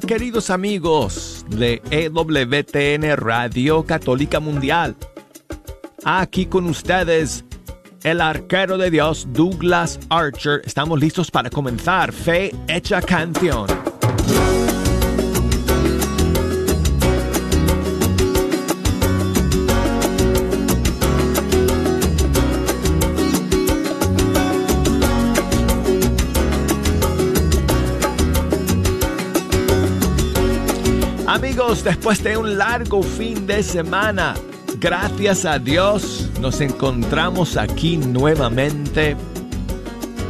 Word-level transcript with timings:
Queridos 0.00 0.48
amigos 0.48 1.44
de 1.50 1.82
EWTN 1.90 3.14
Radio 3.14 3.84
Católica 3.84 4.40
Mundial. 4.40 4.96
Aquí 6.02 6.46
con 6.46 6.66
ustedes 6.66 7.44
el 8.02 8.22
arquero 8.22 8.78
de 8.78 8.90
Dios 8.90 9.28
Douglas 9.32 10.00
Archer. 10.08 10.62
Estamos 10.64 10.98
listos 10.98 11.30
para 11.30 11.50
comenzar 11.50 12.10
Fe 12.10 12.54
Hecha 12.68 13.02
Canción. 13.02 13.91
Amigos, 31.52 31.84
después 31.84 32.24
de 32.24 32.38
un 32.38 32.56
largo 32.56 33.02
fin 33.02 33.46
de 33.46 33.62
semana, 33.62 34.32
gracias 34.80 35.44
a 35.44 35.58
Dios 35.58 36.30
nos 36.40 36.62
encontramos 36.62 37.58
aquí 37.58 37.98
nuevamente 37.98 39.18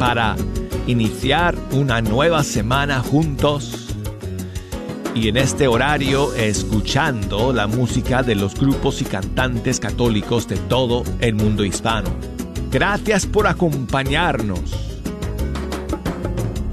para 0.00 0.34
iniciar 0.88 1.54
una 1.70 2.02
nueva 2.02 2.42
semana 2.42 2.98
juntos 2.98 3.94
y 5.14 5.28
en 5.28 5.36
este 5.36 5.68
horario 5.68 6.34
escuchando 6.34 7.52
la 7.52 7.68
música 7.68 8.24
de 8.24 8.34
los 8.34 8.56
grupos 8.56 9.00
y 9.00 9.04
cantantes 9.04 9.78
católicos 9.78 10.48
de 10.48 10.56
todo 10.56 11.04
el 11.20 11.36
mundo 11.36 11.64
hispano. 11.64 12.10
Gracias 12.72 13.26
por 13.26 13.46
acompañarnos. 13.46 14.91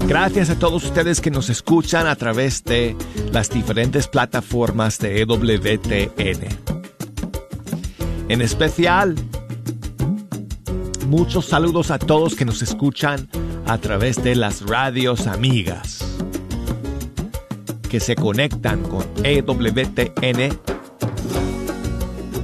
Gracias 0.06 0.50
a 0.50 0.58
todos 0.58 0.84
ustedes 0.84 1.20
que 1.20 1.30
nos 1.30 1.50
escuchan 1.50 2.06
a 2.06 2.16
través 2.16 2.64
de 2.64 2.96
las 3.32 3.50
diferentes 3.50 4.08
plataformas 4.08 4.98
de 4.98 5.20
EWTN. 5.20 6.48
En 8.28 8.42
especial, 8.42 9.14
muchos 11.06 11.46
saludos 11.46 11.90
a 11.90 11.98
todos 11.98 12.34
que 12.34 12.44
nos 12.44 12.62
escuchan 12.62 13.28
a 13.66 13.78
través 13.78 14.22
de 14.22 14.34
las 14.34 14.62
radios 14.62 15.26
amigas 15.26 16.04
que 17.88 18.00
se 18.00 18.14
conectan 18.14 18.82
con 18.84 19.04
EWTN 19.24 20.58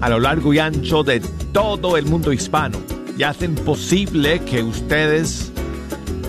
a 0.01 0.09
lo 0.09 0.21
largo 0.21 0.53
y 0.53 0.59
ancho 0.59 1.03
de 1.03 1.21
todo 1.53 1.97
el 1.97 2.07
mundo 2.07 2.33
hispano 2.33 2.79
y 3.17 3.23
hacen 3.23 3.55
posible 3.55 4.41
que 4.41 4.63
ustedes 4.63 5.46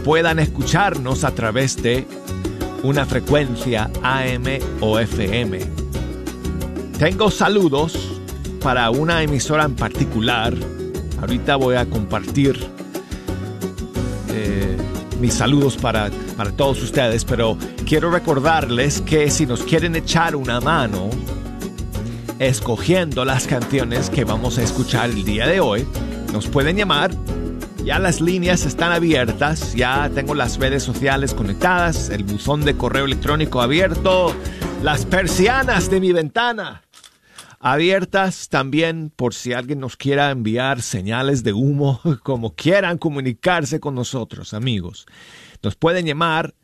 puedan 0.08 0.40
escucharnos 0.40 1.26
a 1.26 1.36
través 1.36 1.84
de 1.84 2.08
una 2.82 3.06
frecuencia 3.06 3.92
AM 4.02 4.46
o 4.80 4.98
FM. 4.98 5.60
Tengo 6.98 7.30
saludos 7.30 8.22
para 8.62 8.90
una 8.90 9.22
emisora 9.22 9.66
en 9.66 9.76
particular. 9.76 10.54
Ahorita 11.20 11.58
voy 11.58 11.76
a 11.76 11.86
compartir 11.88 12.58
eh, 14.30 14.78
mis 15.20 15.34
saludos 15.34 15.76
para, 15.76 16.10
para 16.38 16.54
todos 16.54 16.82
ustedes, 16.82 17.26
pero 17.26 17.58
quiero 17.86 18.10
recordarles 18.10 19.02
que 19.02 19.30
si 19.30 19.46
nos 19.46 19.64
quieren 19.64 19.94
echar 19.98 20.38
una 20.38 20.62
mano 20.62 21.10
escogiendo 22.40 23.26
las 23.26 23.46
canciones 23.46 24.10
que 24.10 24.24
vamos 24.24 24.58
a 24.58 24.64
escuchar 24.64 25.10
el 25.10 25.26
día 25.26 25.48
de 25.48 25.60
hoy, 25.60 25.86
nos 26.32 26.48
pueden 26.48 26.78
llamar 26.78 27.12
ya 27.88 28.00
las 28.00 28.20
líneas 28.20 28.66
están 28.66 28.92
abiertas, 28.92 29.74
ya 29.74 30.12
tengo 30.14 30.36
las 30.36 30.58
redes 30.60 30.84
sociales 30.84 31.34
conectadas, 31.34 32.10
el 32.10 32.26
buzón 32.26 32.66
de 32.66 32.76
correo 32.76 33.06
electrónico 33.06 33.62
abierto, 33.62 34.36
las 34.84 35.06
persianas 35.06 35.90
de 35.90 36.02
mi 36.02 36.12
ventana 36.12 36.82
abiertas 37.62 38.50
también 38.50 39.10
por 39.16 39.34
si 39.34 39.54
alguien 39.54 39.80
nos 39.80 39.96
quiera 39.96 40.32
enviar 40.32 40.82
señales 40.82 41.44
de 41.44 41.54
humo, 41.54 42.02
como 42.24 42.56
quieran 42.56 42.98
comunicarse 42.98 43.80
con 43.80 43.96
nosotros, 43.96 44.54
amigos. 44.54 45.06
Nos 45.64 45.78
pueden 45.78 46.06
llamar 46.06 46.56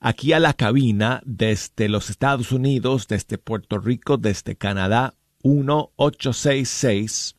aquí 0.00 0.32
a 0.32 0.40
la 0.40 0.54
cabina 0.54 1.20
desde 1.26 1.90
los 1.90 2.08
Estados 2.08 2.52
Unidos, 2.52 3.06
desde 3.06 3.36
Puerto 3.36 3.78
Rico, 3.78 4.16
desde 4.16 4.56
Canadá, 4.56 5.14
1866 5.42 7.36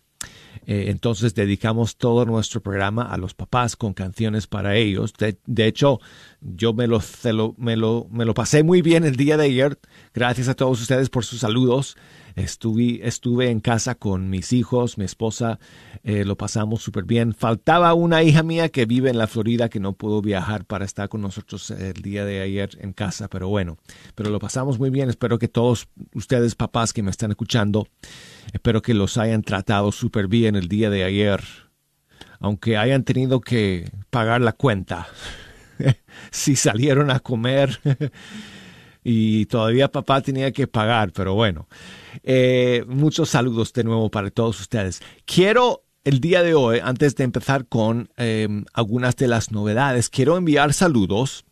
eh, 0.66 0.85
entonces 0.88 1.35
dedicamos 1.35 1.97
todo 1.97 2.25
nuestro 2.25 2.61
programa 2.61 3.03
a 3.03 3.17
los 3.17 3.33
papás 3.33 3.75
con 3.75 3.93
canciones 3.93 4.47
para 4.47 4.75
ellos. 4.75 5.13
De, 5.17 5.67
hecho, 5.67 5.99
yo 6.41 6.73
me 6.73 6.88
lo, 6.88 7.01
me, 7.57 7.75
lo, 7.75 8.07
me 8.11 8.25
lo 8.25 8.33
pasé 8.33 8.63
muy 8.63 8.81
bien 8.81 9.03
el 9.03 9.16
día 9.16 9.38
de 9.38 9.45
ayer. 9.45 9.79
Gracias 10.13 10.47
a 10.47 10.55
todos 10.55 10.81
ustedes 10.81 11.09
por 11.09 11.25
sus 11.25 11.39
saludos. 11.41 11.97
Estuve, 12.35 13.07
estuve 13.07 13.50
en 13.50 13.62
casa 13.62 13.96
con 13.96 14.29
mis 14.29 14.51
hijos, 14.51 14.97
mi 14.97 15.06
esposa, 15.06 15.57
eh, 16.03 16.25
lo 16.25 16.35
pasamos 16.35 16.84
súper 16.84 17.06
bien. 17.06 17.34
Faltaba 17.34 17.94
una 17.94 18.23
hija 18.23 18.44
mía 18.44 18.68
que 18.69 18.85
vive 18.85 19.09
en 19.09 19.18
la 19.18 19.28
Florida 19.28 19.69
que 19.69 19.79
no 19.79 19.94
pudo 19.94 20.22
viajar 20.22 20.66
para 20.66 20.84
estar 20.84 21.07
con 21.07 21.22
nosotros 21.22 21.72
el 21.72 22.01
día 22.01 22.25
de 22.25 22.41
ayer 22.41 22.78
en 22.81 22.91
casa, 22.91 23.29
pero 23.29 23.47
bueno, 23.47 23.78
pero 24.16 24.29
lo 24.29 24.40
pasamos 24.40 24.78
muy 24.79 24.90
bien. 24.90 25.09
Espero 25.09 25.40
que 25.40 25.47
todos 25.47 25.88
ustedes, 26.13 26.56
papás 26.56 26.91
que 26.91 27.03
me 27.03 27.12
están 27.12 27.31
escuchando, 27.31 27.88
espero 28.52 28.81
que 28.81 28.94
los 28.94 29.17
hayan 29.17 29.41
tratado 29.41 29.94
súper 29.94 30.28
bien 30.28 30.57
el 30.57 30.67
día 30.67 30.90
de 30.90 31.06
ayer, 31.06 31.41
aunque 32.40 32.75
hayan 32.75 33.03
tenido 33.03 33.40
que 33.40 33.90
pagar 34.09 34.41
la 34.41 34.52
cuenta. 34.52 35.07
si 36.31 36.56
salieron 36.56 37.12
a 37.12 37.19
comer 37.19 37.79
y 39.03 39.46
todavía 39.46 39.90
papá 39.90 40.22
tenía 40.22 40.52
que 40.52 40.67
pagar, 40.67 41.12
pero 41.13 41.34
bueno. 41.34 41.67
Eh, 42.24 42.84
muchos 42.88 43.30
saludos 43.30 43.74
de 43.74 43.84
nuevo 43.84 44.09
para 44.09 44.31
todos 44.31 44.59
ustedes. 44.59 45.02
Quiero 45.26 45.84
el 46.03 46.22
día 46.22 46.44
de 46.44 46.53
hoy, 46.53 46.80
antes 46.84 47.16
de 47.16 47.24
empezar 47.24 47.66
con 47.66 48.09
em, 48.18 48.66
algunas 48.74 49.16
de 49.16 49.28
las 49.28 49.52
novedades, 49.52 50.09
quiero 50.09 50.38
enviar 50.38 50.74
saludos 50.74 51.46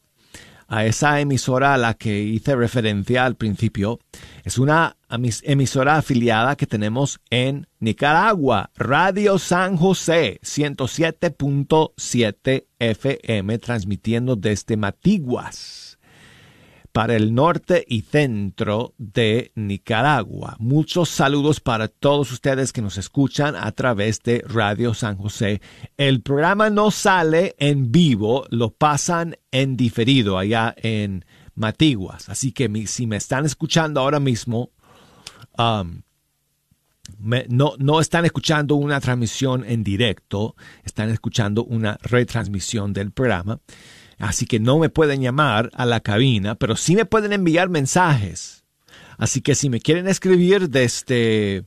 a 0.68 0.86
esa 0.86 1.20
emisora 1.20 1.74
a 1.74 1.78
la 1.78 1.96
que 1.96 2.22
hice 2.22 2.56
referencia 2.56 3.26
al 3.26 3.36
principio. 3.36 4.00
Es 4.44 4.60
una 4.60 4.96
emisora 5.44 5.98
afiliada 5.98 6.56
que 6.56 6.68
tenemos 6.68 7.20
en 7.30 7.68
Nicaragua, 7.80 8.72
Radio 8.76 9.40
San 9.40 9.78
José 9.78 10.40
107.7 10.44 12.66
FM, 12.80 13.58
transmitiendo 13.60 14.36
desde 14.36 14.76
Matiguas 14.78 15.93
para 16.94 17.16
el 17.16 17.34
norte 17.34 17.84
y 17.88 18.02
centro 18.02 18.94
de 19.00 19.52
Nicaragua. 19.56 20.56
Muchos 20.60 21.10
saludos 21.10 21.60
para 21.60 21.88
todos 21.88 22.32
ustedes 22.32 22.72
que 22.72 22.84
nos 22.84 22.98
escuchan 23.00 23.56
a 23.56 23.72
través 23.72 24.22
de 24.22 24.44
Radio 24.48 24.94
San 24.94 25.18
José. 25.18 25.60
El 25.98 26.22
programa 26.22 26.70
no 26.70 26.92
sale 26.92 27.56
en 27.58 27.92
vivo, 27.92 28.46
lo 28.52 28.70
pasan 28.70 29.36
en 29.52 29.76
diferido 29.76 30.38
allá 30.38 30.76
en 30.78 31.26
Matiguas. 31.56 32.30
Así 32.30 32.52
que 32.52 32.70
si 32.86 33.08
me 33.08 33.18
están 33.18 33.46
escuchando 33.46 34.00
ahora 34.00 34.20
mismo, 34.20 34.70
um, 35.58 36.04
no, 37.50 37.74
no 37.80 38.00
están 38.02 38.26
escuchando 38.26 38.76
una 38.76 39.02
transmisión 39.02 39.66
en 39.66 39.84
directo, 39.84 40.56
están 40.84 41.10
escuchando 41.10 41.64
una 41.64 41.98
retransmisión 42.04 42.94
del 42.94 43.12
programa. 43.12 43.60
Así 44.24 44.46
que 44.46 44.60
no 44.62 44.80
me 44.80 44.88
pueden 44.88 45.22
llamar 45.22 45.70
a 45.74 45.86
la 45.86 46.00
cabina, 46.00 46.56
pero 46.56 46.78
sí 46.78 46.96
me 46.96 47.04
pueden 47.04 47.34
enviar 47.34 47.68
mensajes. 47.68 48.64
Así 49.18 49.42
que 49.42 49.54
si 49.54 49.70
me 49.70 49.82
quieren 49.82 50.08
escribir 50.08 50.70
desde, 50.70 51.66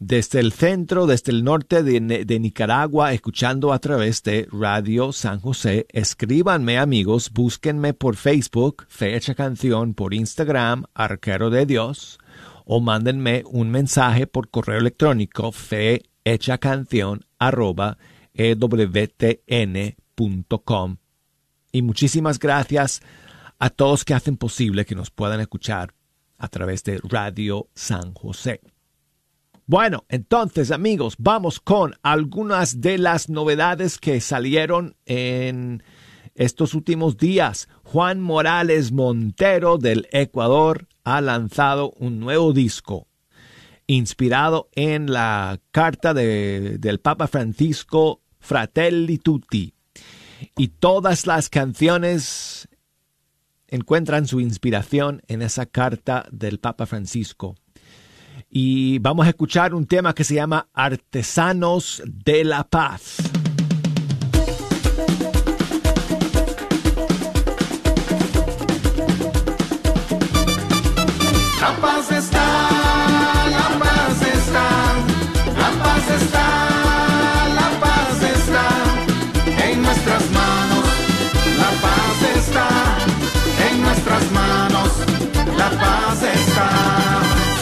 desde 0.00 0.40
el 0.40 0.52
centro, 0.52 1.06
desde 1.06 1.30
el 1.30 1.44
norte 1.44 1.84
de, 1.84 2.40
Nicaragua, 2.40 3.12
escuchando 3.12 3.72
a 3.72 3.78
través 3.78 4.24
de 4.24 4.48
Radio 4.50 5.12
San 5.12 5.38
José. 5.38 5.86
Escríbanme 5.90 6.78
amigos, 6.78 7.30
búsquenme 7.30 7.94
por 7.94 8.16
Facebook, 8.16 8.86
Fecha 8.88 9.36
Canción, 9.36 9.94
por 9.94 10.14
Instagram, 10.14 10.86
Arquero 10.94 11.48
de 11.48 11.64
Dios, 11.64 12.18
o 12.64 12.80
mándenme 12.80 13.44
un 13.46 13.70
mensaje 13.70 14.26
por 14.26 14.50
correo 14.50 14.80
electrónico, 14.80 15.52
fehechacanción, 15.52 17.24
arroba, 17.38 17.98
ewtn.com. 18.34 19.36
Y 21.74 21.82
muchísimas 21.82 22.38
gracias 22.38 23.02
a 23.58 23.68
todos 23.68 24.04
que 24.04 24.14
hacen 24.14 24.36
posible 24.36 24.84
que 24.84 24.94
nos 24.94 25.10
puedan 25.10 25.40
escuchar 25.40 25.92
a 26.38 26.46
través 26.46 26.84
de 26.84 27.00
Radio 27.02 27.68
San 27.74 28.14
José. 28.14 28.60
Bueno, 29.66 30.04
entonces 30.08 30.70
amigos, 30.70 31.16
vamos 31.18 31.58
con 31.58 31.96
algunas 32.04 32.80
de 32.80 32.96
las 32.98 33.28
novedades 33.28 33.98
que 33.98 34.20
salieron 34.20 34.94
en 35.04 35.82
estos 36.36 36.74
últimos 36.74 37.16
días. 37.16 37.68
Juan 37.82 38.20
Morales 38.20 38.92
Montero 38.92 39.76
del 39.76 40.06
Ecuador 40.12 40.86
ha 41.02 41.20
lanzado 41.20 41.90
un 41.98 42.20
nuevo 42.20 42.52
disco 42.52 43.08
inspirado 43.88 44.68
en 44.76 45.12
la 45.12 45.58
carta 45.72 46.14
del 46.14 47.00
Papa 47.00 47.26
Francisco 47.26 48.20
Fratelli 48.38 49.18
Tutti. 49.18 49.73
Y 50.56 50.68
todas 50.68 51.26
las 51.26 51.48
canciones 51.48 52.68
encuentran 53.68 54.26
su 54.26 54.40
inspiración 54.40 55.22
en 55.26 55.42
esa 55.42 55.66
carta 55.66 56.26
del 56.30 56.60
Papa 56.60 56.86
Francisco 56.86 57.56
y 58.56 58.98
vamos 59.00 59.26
a 59.26 59.30
escuchar 59.30 59.74
un 59.74 59.86
tema 59.86 60.14
que 60.14 60.24
se 60.24 60.34
llama 60.34 60.68
Artesanos 60.72 62.02
de 62.06 62.44
la 62.44 62.64
Paz. 62.64 63.16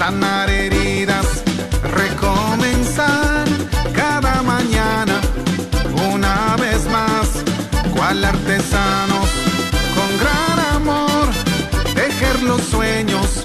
Sanar 0.02 0.42
artesanos 8.24 9.28
con 9.94 10.18
gran 10.18 10.74
amor, 10.76 11.28
tejer 11.94 12.42
los 12.42 12.60
sueños 12.62 13.42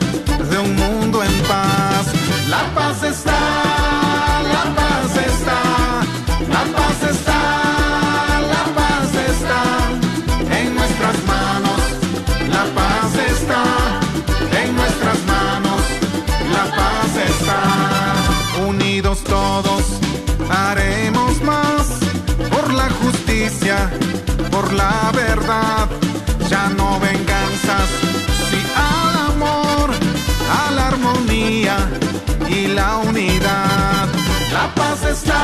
de 0.50 0.58
un 0.58 0.76
mundo 0.76 1.24
en 1.24 1.34
paz. 1.44 2.08
La 2.50 2.64
paz 2.76 3.04
está, 3.04 4.07
por 24.68 24.76
la 24.76 25.12
verdad, 25.14 25.88
ya 26.50 26.70
no 26.70 27.00
venganzas, 27.00 27.90
sí 28.50 28.62
al 28.76 29.32
amor, 29.32 29.90
a 30.60 30.72
la 30.72 30.88
armonía 30.88 31.78
y 32.50 32.68
la 32.68 32.98
unidad. 32.98 34.08
La 34.52 34.68
paz 34.76 35.04
está, 35.04 35.42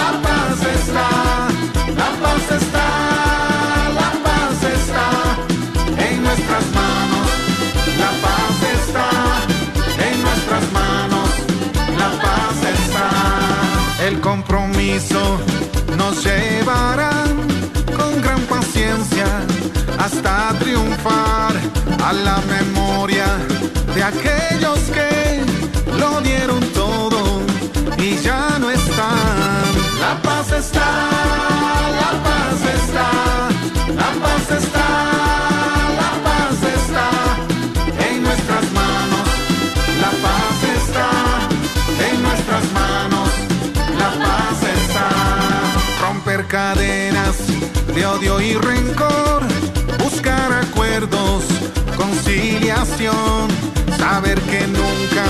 la 0.00 0.10
paz 0.26 0.58
está, 0.78 1.08
la 2.00 2.10
paz 2.22 2.44
está, 2.60 2.86
la 4.00 4.10
paz 4.26 4.58
está 4.78 6.06
en 6.06 6.22
nuestras 6.22 6.66
manos. 6.80 7.28
La 8.02 8.10
paz 8.24 8.56
está 8.78 9.08
en 10.08 10.22
nuestras 10.22 10.64
manos. 10.72 11.28
La 11.98 12.10
paz 12.22 12.58
está. 12.78 14.06
El 14.06 14.20
compromiso 14.20 15.40
triunfar 20.58 21.52
a 22.02 22.12
la 22.12 22.40
memoria 22.48 23.26
de 23.94 24.02
aquellos 24.02 24.78
que 24.96 25.44
lo 25.98 26.20
dieron 26.22 26.60
todo 26.72 27.42
y 27.98 28.16
ya 28.16 28.58
no 28.58 28.70
están. 28.70 29.64
La 30.00 30.22
paz 30.22 30.50
está, 30.52 30.88
la 32.00 32.10
paz 32.26 32.60
está, 32.78 33.08
la 33.94 34.10
paz 34.22 34.50
está, 34.62 34.88
la 36.00 36.12
paz 36.26 36.58
está 36.78 37.06
en 38.08 38.22
nuestras 38.22 38.72
manos. 38.72 39.28
La 40.00 40.10
paz 40.24 40.58
está 40.78 41.08
en 42.08 42.22
nuestras 42.22 42.64
manos. 42.72 43.28
La 43.98 44.10
paz 44.24 44.58
está. 44.78 45.08
Romper 46.00 46.46
cadenas 46.46 47.36
de 47.94 48.06
odio 48.06 48.40
y 48.40 48.54
rencor 48.54 49.63
conciliación, 51.96 53.48
saber 53.98 54.40
que 54.42 54.66
nunca 54.66 55.26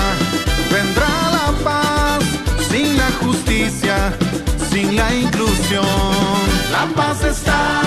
vendrá 0.71 1.07
la 1.31 1.63
paz 1.63 2.23
sin 2.69 2.97
la 2.97 3.09
justicia, 3.21 4.13
sin 4.69 4.95
la 4.95 5.13
inclusión. 5.13 5.85
La 6.71 6.85
paz 6.95 7.23
está, 7.23 7.81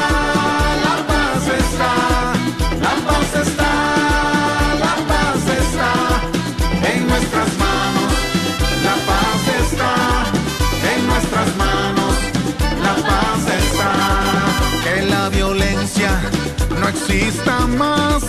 exista 16.88 17.66
más 17.66 18.22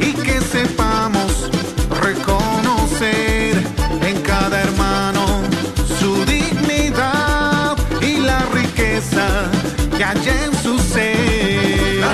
y 0.00 0.12
que 0.12 0.40
sepamos 0.40 1.50
reconocer 2.02 3.56
en 4.02 4.22
cada 4.22 4.62
hermano 4.62 5.42
su 5.98 6.24
dignidad 6.24 7.76
y 8.00 8.18
la 8.18 8.40
riqueza 8.52 9.50
que 9.96 10.04
hay 10.04 10.28
en 10.44 10.54
su 10.62 10.78
ser. 10.78 12.04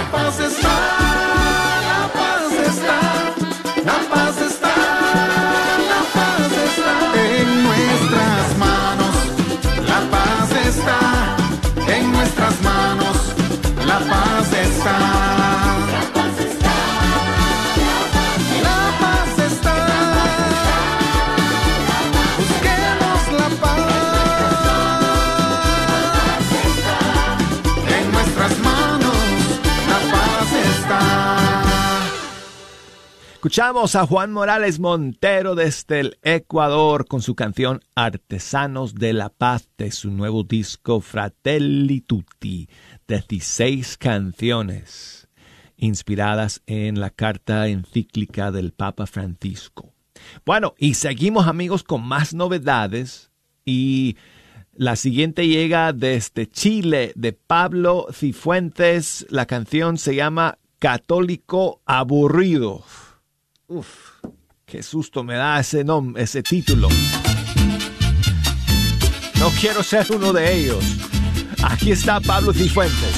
Escuchamos 33.43 33.97
a 33.97 34.07
Juan 34.07 34.33
Morales 34.33 34.79
Montero 34.79 35.57
desde 35.57 35.99
el 35.99 36.19
Ecuador 36.23 37.09
con 37.09 37.23
su 37.23 37.35
canción 37.35 37.81
Artesanos 37.97 38.95
de 38.95 39.13
la 39.13 39.31
Paz 39.31 39.69
de 39.77 39.91
su 39.91 40.13
nuevo 40.13 40.45
disco 40.45 41.01
Fratelli 41.01 42.03
Tutti, 42.03 42.69
16 43.09 43.99
canciones 43.99 45.27
inspiradas 45.77 46.63
en 46.67 47.01
la 47.01 47.11
carta 47.11 47.67
encíclica 47.67 48.53
del 48.53 48.71
Papa 48.71 49.09
Francisco. 49.09 49.93
Bueno, 50.47 50.75
y 50.79 50.95
seguimos 50.95 51.49
amigos 51.49 51.83
con 51.83 52.07
más 52.07 52.35
novedades 52.35 53.33
y 53.65 54.17
la 54.73 54.95
siguiente 54.95 55.49
llega 55.49 55.93
desde 55.93 56.49
Chile 56.49 57.13
de 57.17 57.33
Pablo 57.33 58.07
Cifuentes. 58.13 59.27
La 59.31 59.47
canción 59.47 59.99
se 59.99 60.15
llama 60.15 60.59
Católico 60.79 61.81
Aburrido. 61.87 62.85
Uf, 63.75 64.21
qué 64.67 64.83
susto 64.83 65.25
me 65.25 65.35
da 65.35 65.59
ese 65.59 65.83
nombre, 65.83 66.23
ese 66.23 66.43
título. 66.43 66.91
No 69.41 69.49
quiero 69.59 69.83
ser 69.83 70.07
uno 70.13 70.31
de 70.31 70.55
ellos. 70.55 70.85
Aquí 71.63 71.91
está 71.93 72.21
Pablo 72.21 72.53
Cifuentes. 72.53 73.12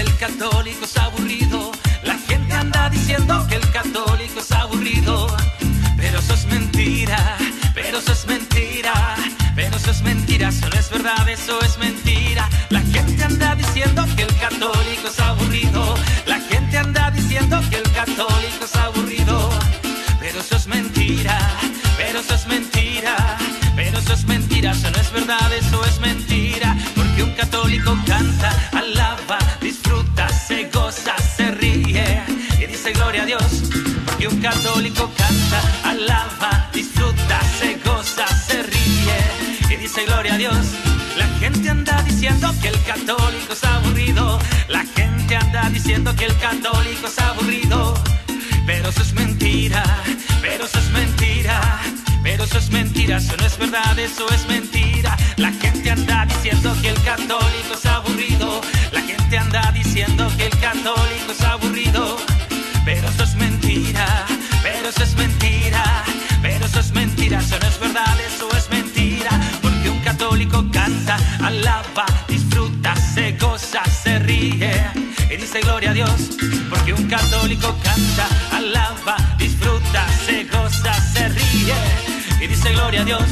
El 0.00 0.16
católico 0.16 0.84
es 0.84 0.96
aburrido. 0.96 1.72
La 2.02 2.16
gente 2.18 2.54
anda 2.54 2.88
diciendo 2.90 3.46
que 3.48 3.56
el 3.56 3.70
católico 3.70 4.40
es 4.40 4.52
aburrido. 4.52 5.26
Pero 5.96 6.18
eso 6.18 6.34
es 6.34 6.46
mentira, 6.46 7.36
pero 7.74 7.98
eso 7.98 8.12
es 8.12 8.26
mentira. 8.26 9.16
Pero 9.54 9.76
eso 9.76 9.90
es 9.90 10.02
mentira, 10.02 10.48
eso 10.48 10.68
no 10.68 10.76
es 10.78 10.90
verdad, 10.90 11.28
eso 11.28 11.60
es 11.62 11.76
mentira. 11.78 12.48
La 12.70 12.80
gente 12.80 13.22
anda 13.24 13.54
diciendo 13.54 14.06
que 14.16 14.22
el 14.22 14.34
católico 14.38 15.08
es 15.08 15.20
aburrido. 15.20 15.94
La 16.26 16.40
gente 16.40 16.78
anda 16.78 17.10
diciendo 17.10 17.60
que 17.68 17.76
el 17.76 17.90
católico 17.92 18.64
es 18.64 18.76
aburrido. 18.76 19.50
Pero 20.18 20.40
eso 20.40 20.56
es 20.56 20.66
mentira, 20.66 21.38
pero 21.98 22.20
eso 22.20 22.34
es 22.34 22.46
mentira. 22.46 23.36
Pero 23.76 23.98
eso 23.98 24.12
es 24.12 24.24
mentira, 24.24 24.72
eso 24.72 24.90
no 24.90 24.98
es 24.98 25.12
verdad, 25.12 25.52
eso 25.52 25.84
es 25.84 26.00
mentira. 26.00 26.76
Porque 26.94 27.22
un 27.22 27.32
católico 27.32 27.96
canta, 28.06 28.69
Dios. 33.30 33.62
Porque 34.06 34.26
un 34.26 34.40
católico 34.40 35.08
canta, 35.16 35.60
alaba, 35.84 36.68
disfruta, 36.72 37.40
se 37.60 37.76
goza, 37.76 38.26
se 38.26 38.60
ríe 38.64 39.18
y 39.70 39.76
dice 39.76 40.04
gloria 40.04 40.34
a 40.34 40.36
Dios. 40.36 40.66
La 41.16 41.28
gente 41.38 41.70
anda 41.70 42.02
diciendo 42.02 42.52
que 42.60 42.68
el 42.70 42.82
católico 42.82 43.52
es 43.52 43.62
aburrido. 43.62 44.36
La 44.66 44.84
gente 44.96 45.36
anda 45.36 45.70
diciendo 45.70 46.12
que 46.16 46.24
el 46.24 46.36
católico 46.38 47.06
es 47.06 47.18
aburrido. 47.20 47.94
Pero 48.66 48.88
eso 48.88 49.00
es 49.00 49.12
mentira, 49.12 49.84
pero 50.42 50.64
eso 50.64 50.78
es 50.80 50.90
mentira. 50.90 51.80
Pero 52.24 52.42
eso 52.42 52.58
es 52.58 52.70
mentira, 52.70 53.18
eso 53.18 53.36
no 53.36 53.46
es 53.46 53.56
verdad, 53.58 53.96
eso 53.96 54.26
es 54.34 54.44
mentira. 54.48 55.16
La 55.36 55.52
gente 55.52 55.88
anda 55.88 56.26
diciendo 56.26 56.74
que 56.82 56.88
el 56.88 57.00
católico 57.02 57.74
es 57.74 57.86
aburrido. 57.86 58.60
La 58.90 59.02
gente 59.02 59.38
anda 59.38 59.70
diciendo 59.72 60.28
que 60.36 60.46
el 60.46 60.58
católico 60.58 61.30
es 61.30 61.40
aburrido. 61.42 62.29
Eso 64.90 65.04
es 65.04 65.14
mentira. 65.16 65.82
Pero 66.42 66.66
eso 66.66 66.80
es 66.80 66.92
mentira, 66.92 67.38
eso 67.38 67.58
no 67.60 67.68
es 67.68 67.80
verdad, 67.80 68.20
eso 68.20 68.48
es 68.56 68.68
mentira. 68.70 69.30
Porque 69.62 69.90
un 69.90 70.00
católico 70.00 70.64
canta, 70.72 71.16
alaba, 71.42 72.06
disfruta, 72.28 72.94
se 72.96 73.32
goza, 73.32 73.84
se 73.84 74.18
ríe 74.18 74.72
y 75.30 75.36
dice 75.36 75.60
gloria 75.60 75.90
a 75.90 75.94
Dios. 75.94 76.30
Porque 76.68 76.92
un 76.92 77.06
católico 77.08 77.76
canta, 77.82 78.26
alaba, 78.52 79.16
disfruta, 79.38 80.06
se 80.26 80.44
goza, 80.44 80.94
se 81.12 81.28
ríe 81.28 81.74
y 82.40 82.46
dice 82.46 82.72
gloria 82.72 83.02
a 83.02 83.04
Dios. 83.04 83.22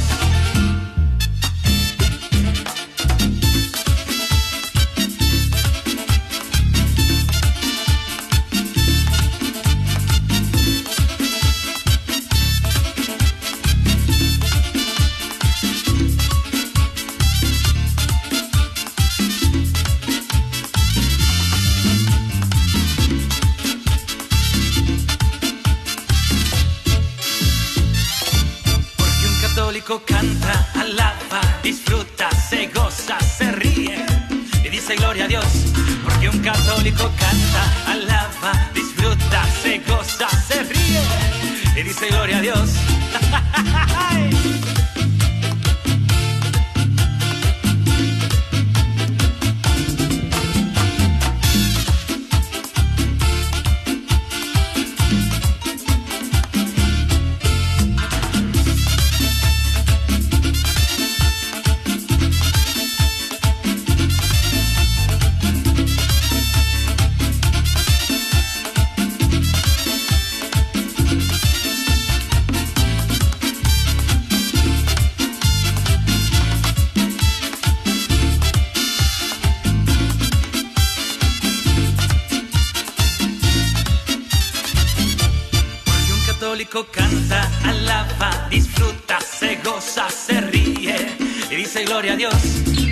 Canta, 37.05 37.63
alaba, 37.87 38.71
disfruta, 38.75 39.45
se 39.63 39.79
goza, 39.79 40.29
se 40.49 40.63
ríe 40.65 41.03
y 41.77 41.83
dice 41.83 42.09
gloria 42.09 42.39
a 42.39 42.41
Dios. 42.41 42.78
Dios. 92.19 92.35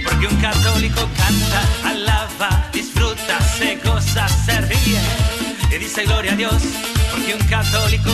Porque 0.05 0.29
un 0.29 0.37
católico 0.41 1.01
canta, 1.17 1.89
alaba, 1.91 2.71
disfruta, 2.73 3.41
se 3.59 3.77
goza, 3.85 4.29
se 4.29 4.61
ríe 4.61 5.01
y 5.73 5.79
dice 5.79 6.05
gloria 6.05 6.33
a 6.33 6.37
Dios. 6.37 6.63
Porque 7.11 7.35
un 7.35 7.49
católico 7.49 8.11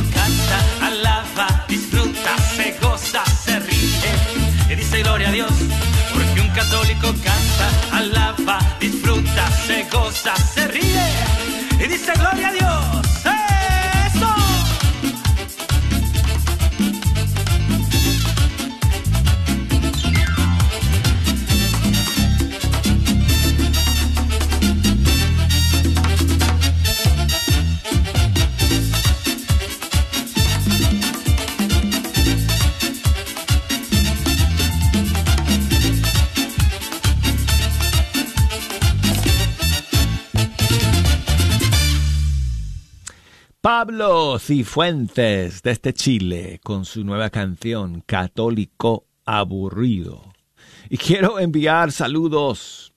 Cifuentes 44.44 45.62
desde 45.62 45.92
Chile 45.92 46.58
con 46.64 46.84
su 46.84 47.04
nueva 47.04 47.30
canción 47.30 48.02
Católico 48.04 49.06
Aburrido. 49.24 50.32
Y 50.90 50.96
quiero 50.96 51.38
enviar 51.38 51.92
saludos 51.92 52.92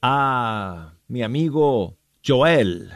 a 0.00 0.92
mi 1.08 1.24
amigo 1.24 1.96
Joel, 2.24 2.92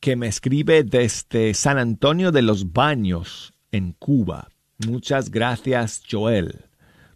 que 0.00 0.16
me 0.16 0.26
escribe 0.26 0.82
desde 0.82 1.54
San 1.54 1.78
Antonio 1.78 2.32
de 2.32 2.42
los 2.42 2.72
Baños, 2.72 3.54
en 3.70 3.92
Cuba. 3.92 4.48
Muchas 4.84 5.30
gracias, 5.30 6.02
Joel, 6.10 6.64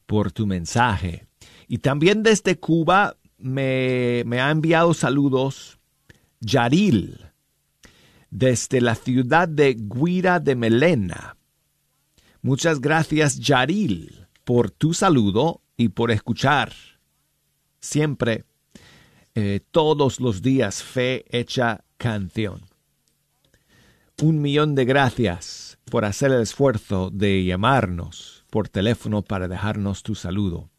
por 0.06 0.30
tu 0.30 0.46
mensaje. 0.46 1.26
Y 1.66 1.78
también 1.78 2.22
desde 2.22 2.60
Cuba 2.60 3.16
me, 3.36 4.22
me 4.26 4.40
ha 4.40 4.52
enviado 4.52 4.94
saludos 4.94 5.80
Yaril, 6.38 7.25
desde 8.36 8.82
la 8.82 8.94
ciudad 8.94 9.48
de 9.48 9.74
Guira 9.74 10.40
de 10.40 10.54
Melena. 10.54 11.38
Muchas 12.42 12.82
gracias, 12.82 13.38
Yaril, 13.38 14.26
por 14.44 14.70
tu 14.70 14.92
saludo 14.92 15.62
y 15.78 15.88
por 15.88 16.10
escuchar 16.10 16.74
siempre, 17.80 18.44
eh, 19.34 19.60
todos 19.70 20.20
los 20.20 20.42
días, 20.42 20.82
fe 20.82 21.24
hecha 21.30 21.84
canción. 21.96 22.60
un 24.22 24.40
millón 24.40 24.74
de 24.74 24.84
gracias 24.84 25.78
por 25.90 26.04
hacer 26.04 26.30
el 26.32 26.42
esfuerzo 26.42 27.10
de 27.10 27.44
llamarnos 27.44 28.44
por 28.50 28.68
teléfono 28.68 29.22
para 29.22 29.48
dejarnos 29.48 30.02
tu 30.02 30.14
saludo. 30.14 30.70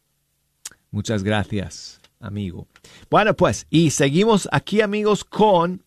Muchas 0.90 1.22
gracias, 1.22 2.00
amigo. 2.20 2.66
Bueno, 3.10 3.34
pues, 3.34 3.66
y 3.70 3.90
seguimos 3.90 4.48
aquí, 4.50 4.80
amigos, 4.80 5.24
con 5.24 5.84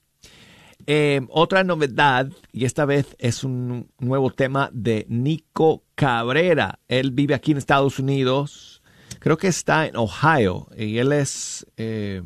eh, 0.87 1.21
otra 1.29 1.63
novedad, 1.63 2.29
y 2.51 2.65
esta 2.65 2.85
vez 2.85 3.15
es 3.19 3.43
un 3.43 3.89
nuevo 3.99 4.31
tema 4.31 4.69
de 4.73 5.05
Nico 5.09 5.83
Cabrera. 5.95 6.79
Él 6.87 7.11
vive 7.11 7.33
aquí 7.33 7.51
en 7.51 7.57
Estados 7.57 7.99
Unidos, 7.99 8.81
creo 9.19 9.37
que 9.37 9.47
está 9.47 9.87
en 9.87 9.95
Ohio, 9.95 10.67
y 10.77 10.97
él 10.97 11.11
es... 11.11 11.65
Eh, 11.77 12.21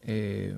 eh, 0.00 0.56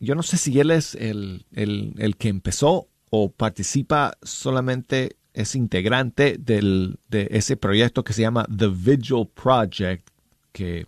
yo 0.00 0.14
no 0.14 0.22
sé 0.22 0.36
si 0.36 0.58
él 0.60 0.70
es 0.70 0.94
el, 0.94 1.44
el, 1.52 2.16
que 2.16 2.28
empezó 2.28 2.88
o 3.10 3.32
participa 3.32 4.16
solamente, 4.22 5.16
es 5.34 5.54
integrante 5.56 6.36
del, 6.38 6.98
de 7.08 7.28
ese 7.32 7.56
proyecto 7.56 8.04
que 8.04 8.12
se 8.12 8.22
llama 8.22 8.46
The 8.56 8.68
Vigil 8.68 9.28
Project, 9.34 10.08
que, 10.52 10.86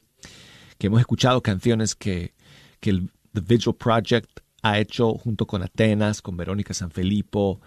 que 0.79 0.87
hemos 0.87 1.01
escuchado 1.01 1.43
canciones 1.43 1.97
que, 1.97 2.35
que 2.79 2.91
el 2.91 3.11
The 3.33 3.41
Vigil 3.41 3.75
Project 3.75 4.41
ha 4.63 4.79
hecho 4.79 5.15
junto 5.15 5.47
con 5.47 5.63
Atenas, 5.63 6.23
con 6.23 6.37
Verónica 6.37 6.75
Sanfilippo. 6.75 7.61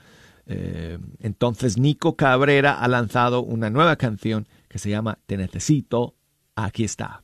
Eh, 0.45 0.99
entonces 1.19 1.77
Nico 1.77 2.15
Cabrera 2.15 2.79
ha 2.79 2.87
lanzado 2.87 3.43
una 3.43 3.69
nueva 3.69 3.95
canción 3.95 4.47
que 4.67 4.79
se 4.79 4.89
llama 4.89 5.19
Te 5.25 5.37
necesito, 5.37 6.15
aquí 6.55 6.83
está. 6.83 7.23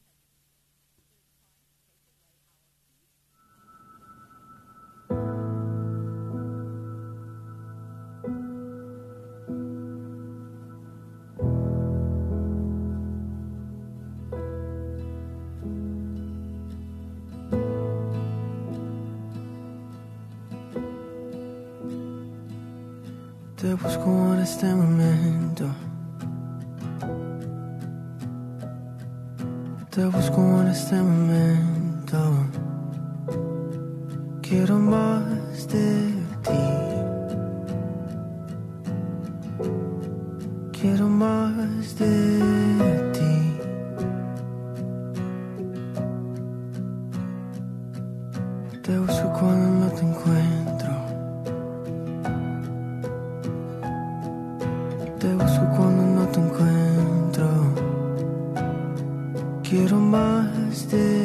Te 23.61 23.73
busco 23.73 24.33
en 24.33 24.39
este 24.39 24.73
momento. 24.73 25.65
Te 29.89 30.05
busco 30.05 30.61
en 30.61 30.67
este 30.69 30.95
momento. 30.95 32.17
Quiero 34.41 34.79
más 34.79 35.67
de 35.67 36.13
ti. 36.41 36.63
Quiero 40.79 41.09
más 41.09 41.99
de 41.99 42.05
ti. 42.05 42.38
Quiero 59.69 59.99
más 59.99 60.89
de 60.89 61.18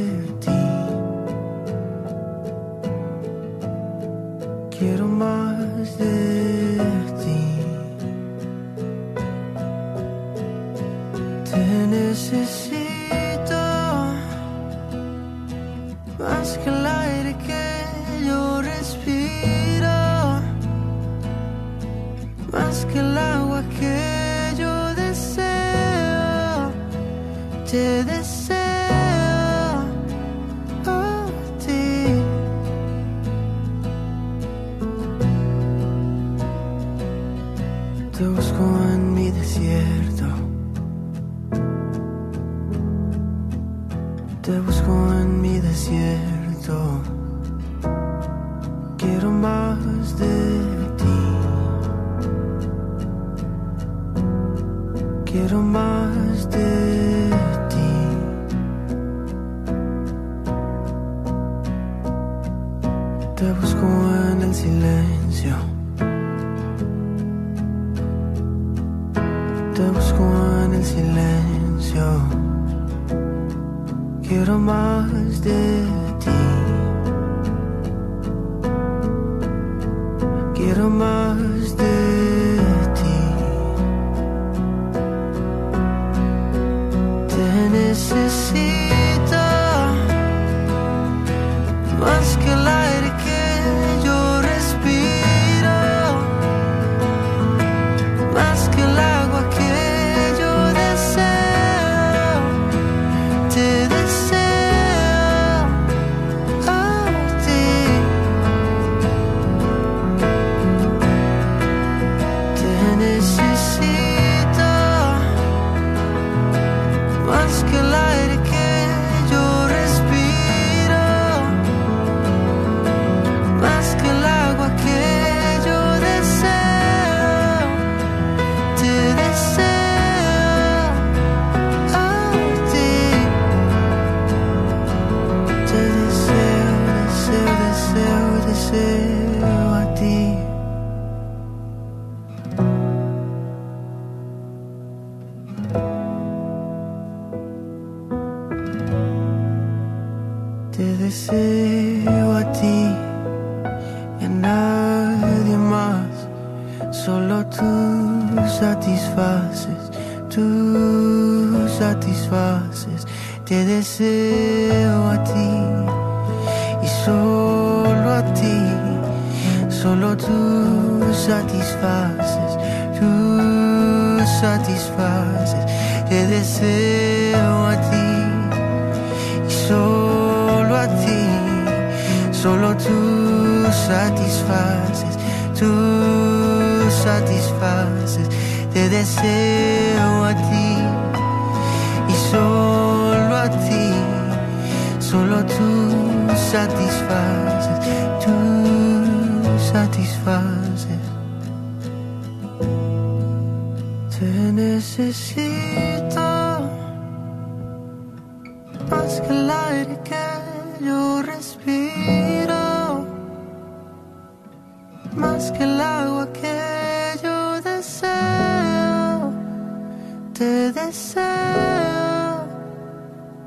deseo 220.86 221.24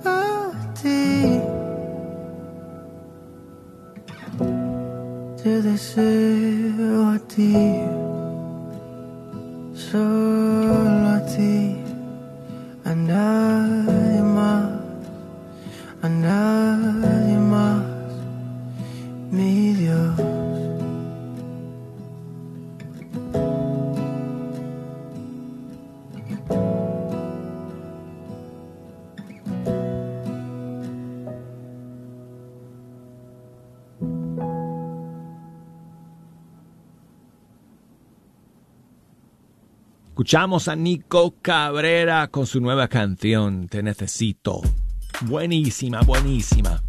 a 0.06 0.52
ti, 0.82 1.40
te 5.42 5.62
deseo 5.62 7.10
a 7.10 7.20
Escuchamos 40.28 40.68
a 40.68 40.76
Nico 40.76 41.36
Cabrera 41.42 42.28
con 42.28 42.46
su 42.46 42.60
nueva 42.60 42.90
canción, 42.90 43.70
Te 43.70 43.82
Necesito. 43.82 44.60
Buenísima, 45.22 46.02
buenísima. 46.02 46.84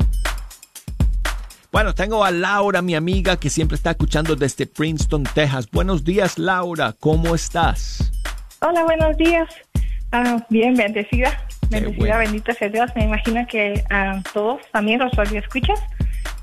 Bueno, 1.70 1.94
tengo 1.94 2.24
a 2.24 2.32
Laura, 2.32 2.82
mi 2.82 2.96
amiga, 2.96 3.36
que 3.36 3.48
siempre 3.48 3.76
está 3.76 3.92
escuchando 3.92 4.34
desde 4.34 4.66
Princeton, 4.66 5.22
Texas. 5.22 5.68
Buenos 5.70 6.02
días, 6.02 6.36
Laura, 6.36 6.96
¿cómo 6.98 7.36
estás? 7.36 8.10
Hola, 8.60 8.82
buenos 8.82 9.16
días. 9.16 9.48
Ah, 10.10 10.44
bien, 10.50 10.74
bendecida. 10.74 11.40
Bendecida, 11.70 11.96
bueno. 11.96 12.18
bendita 12.18 12.54
sea 12.54 12.68
Dios. 12.68 12.90
Me 12.96 13.04
imagino 13.04 13.46
que 13.46 13.84
a 13.88 14.20
todos, 14.34 14.62
también 14.72 14.98
los 14.98 15.12
escuchas, 15.32 15.78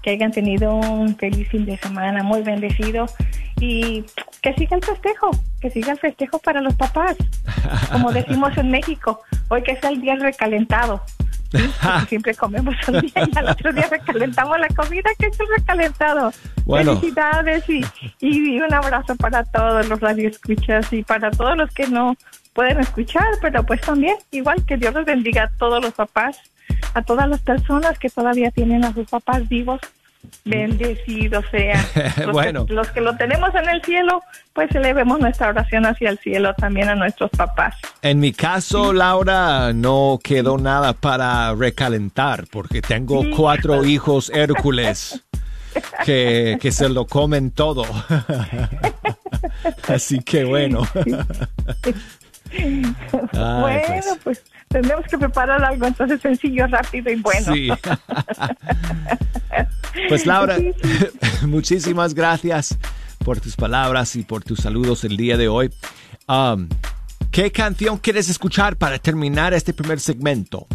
que 0.01 0.11
hayan 0.11 0.31
tenido 0.31 0.73
un 0.73 1.13
feliz 1.17 1.49
fin 1.49 1.65
de 1.65 1.77
semana, 1.77 2.23
muy 2.23 2.41
bendecido. 2.41 3.05
Y 3.59 4.05
que 4.45 4.53
siga 4.53 4.77
el 4.77 4.85
festejo, 4.85 5.31
que 5.59 5.71
siga 5.71 5.93
el 5.93 5.97
festejo 5.97 6.37
para 6.37 6.61
los 6.61 6.75
papás. 6.75 7.15
Como 7.91 8.11
decimos 8.11 8.55
en 8.59 8.69
México, 8.69 9.21
hoy 9.47 9.63
que 9.63 9.71
es 9.71 9.83
el 9.83 9.99
día 9.99 10.15
recalentado. 10.17 11.01
siempre 12.07 12.35
comemos 12.35 12.75
un 12.87 13.01
día 13.01 13.27
y 13.27 13.37
al 13.39 13.49
otro 13.49 13.73
día 13.73 13.87
recalentamos 13.89 14.59
la 14.59 14.67
comida, 14.67 15.09
que 15.17 15.25
es 15.25 15.39
el 15.39 15.47
recalentado. 15.57 16.31
Bueno. 16.63 16.95
Felicidades 16.99 17.67
y, 17.67 17.83
y 18.19 18.61
un 18.61 18.71
abrazo 18.71 19.15
para 19.15 19.43
todos 19.45 19.89
los 19.89 19.99
radioescuchas 19.99 20.93
y 20.93 21.01
para 21.01 21.31
todos 21.31 21.57
los 21.57 21.71
que 21.71 21.87
no 21.87 22.15
pueden 22.53 22.79
escuchar, 22.79 23.25
pero 23.41 23.65
pues 23.65 23.81
también 23.81 24.15
igual 24.29 24.63
que 24.67 24.77
Dios 24.77 24.93
los 24.93 25.05
bendiga 25.05 25.45
a 25.45 25.49
todos 25.57 25.81
los 25.81 25.95
papás, 25.95 26.37
a 26.93 27.01
todas 27.01 27.27
las 27.27 27.41
personas 27.41 27.97
que 27.97 28.11
todavía 28.11 28.51
tienen 28.51 28.85
a 28.85 28.93
sus 28.93 29.09
papás 29.09 29.49
vivos. 29.49 29.81
Bendecido 30.45 31.41
sea. 31.51 31.83
Los, 32.17 32.31
Bueno. 32.31 32.65
que, 32.65 32.73
los 32.73 32.87
que 32.89 33.01
lo 33.01 33.15
tenemos 33.15 33.53
en 33.55 33.69
el 33.69 33.81
cielo, 33.83 34.21
pues 34.53 34.73
elevemos 34.75 35.19
nuestra 35.19 35.49
oración 35.49 35.85
hacia 35.85 36.09
el 36.09 36.17
cielo 36.19 36.53
también 36.55 36.89
a 36.89 36.95
nuestros 36.95 37.29
papás. 37.31 37.75
En 38.01 38.19
mi 38.19 38.31
caso, 38.33 38.93
Laura, 38.93 39.73
no 39.73 40.19
quedó 40.23 40.57
nada 40.57 40.93
para 40.93 41.53
recalentar 41.55 42.45
porque 42.51 42.81
tengo 42.81 43.23
Sí. 43.23 43.31
cuatro 43.35 43.83
hijos 43.85 44.29
Hércules 44.33 45.21
que, 46.05 46.57
que 46.61 46.71
se 46.71 46.87
lo 46.89 47.05
comen 47.05 47.51
todo. 47.51 47.85
Así 49.87 50.19
que 50.19 50.43
bueno. 50.45 50.87
Bueno, 53.33 53.81
pues. 53.89 54.19
pues. 54.23 54.43
tendremos 54.69 55.05
que 55.07 55.17
preparar 55.17 55.63
algo 55.63 55.85
entonces 55.87 56.21
sencillo, 56.21 56.67
rápido 56.67 57.11
y 57.11 57.15
bueno. 57.15 57.53
Sí. 57.53 57.69
Pues 60.09 60.25
Laura, 60.25 60.57
muchísimas 61.47 62.13
gracias 62.13 62.77
por 63.23 63.39
tus 63.39 63.55
palabras 63.55 64.15
y 64.15 64.23
por 64.23 64.43
tus 64.43 64.59
saludos 64.59 65.03
el 65.03 65.17
día 65.17 65.37
de 65.37 65.47
hoy. 65.47 65.71
Um, 66.27 66.69
¿Qué 67.31 67.51
canción 67.51 67.97
quieres 67.97 68.29
escuchar 68.29 68.77
para 68.77 68.97
terminar 68.99 69.53
este 69.53 69.73
primer 69.73 69.99
segmento? 69.99 70.67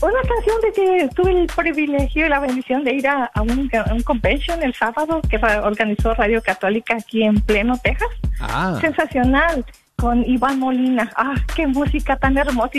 Una 0.00 0.22
canción 0.22 0.56
de 0.62 0.72
que 0.72 1.08
tuve 1.14 1.42
el 1.42 1.46
privilegio 1.46 2.24
y 2.24 2.28
la 2.30 2.40
bendición 2.40 2.84
de 2.84 2.94
ir 2.94 3.06
a, 3.06 3.30
a 3.34 3.42
un, 3.42 3.70
a 3.74 3.92
un 3.92 4.02
convention 4.02 4.62
el 4.62 4.72
sábado 4.72 5.20
que 5.28 5.36
organizó 5.36 6.14
Radio 6.14 6.42
Católica 6.42 6.96
aquí 6.96 7.22
en 7.22 7.38
pleno 7.42 7.76
Texas. 7.82 8.08
Ah, 8.40 8.78
Sensacional, 8.80 9.64
con 10.00 10.24
Iván 10.28 10.58
Molina. 10.58 11.10
Ah, 11.16 11.34
qué 11.54 11.66
música 11.66 12.16
tan 12.16 12.36
hermosa. 12.38 12.70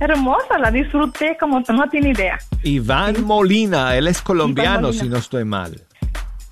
Hermosa, 0.00 0.58
la 0.58 0.70
disfruté 0.70 1.36
como 1.38 1.60
no 1.68 1.88
tiene 1.88 2.10
idea. 2.10 2.38
Iván 2.64 3.24
Molina, 3.24 3.94
él 3.96 4.08
es 4.08 4.20
colombiano, 4.20 4.92
si 4.92 5.08
no 5.08 5.16
estoy 5.18 5.44
mal. 5.44 5.80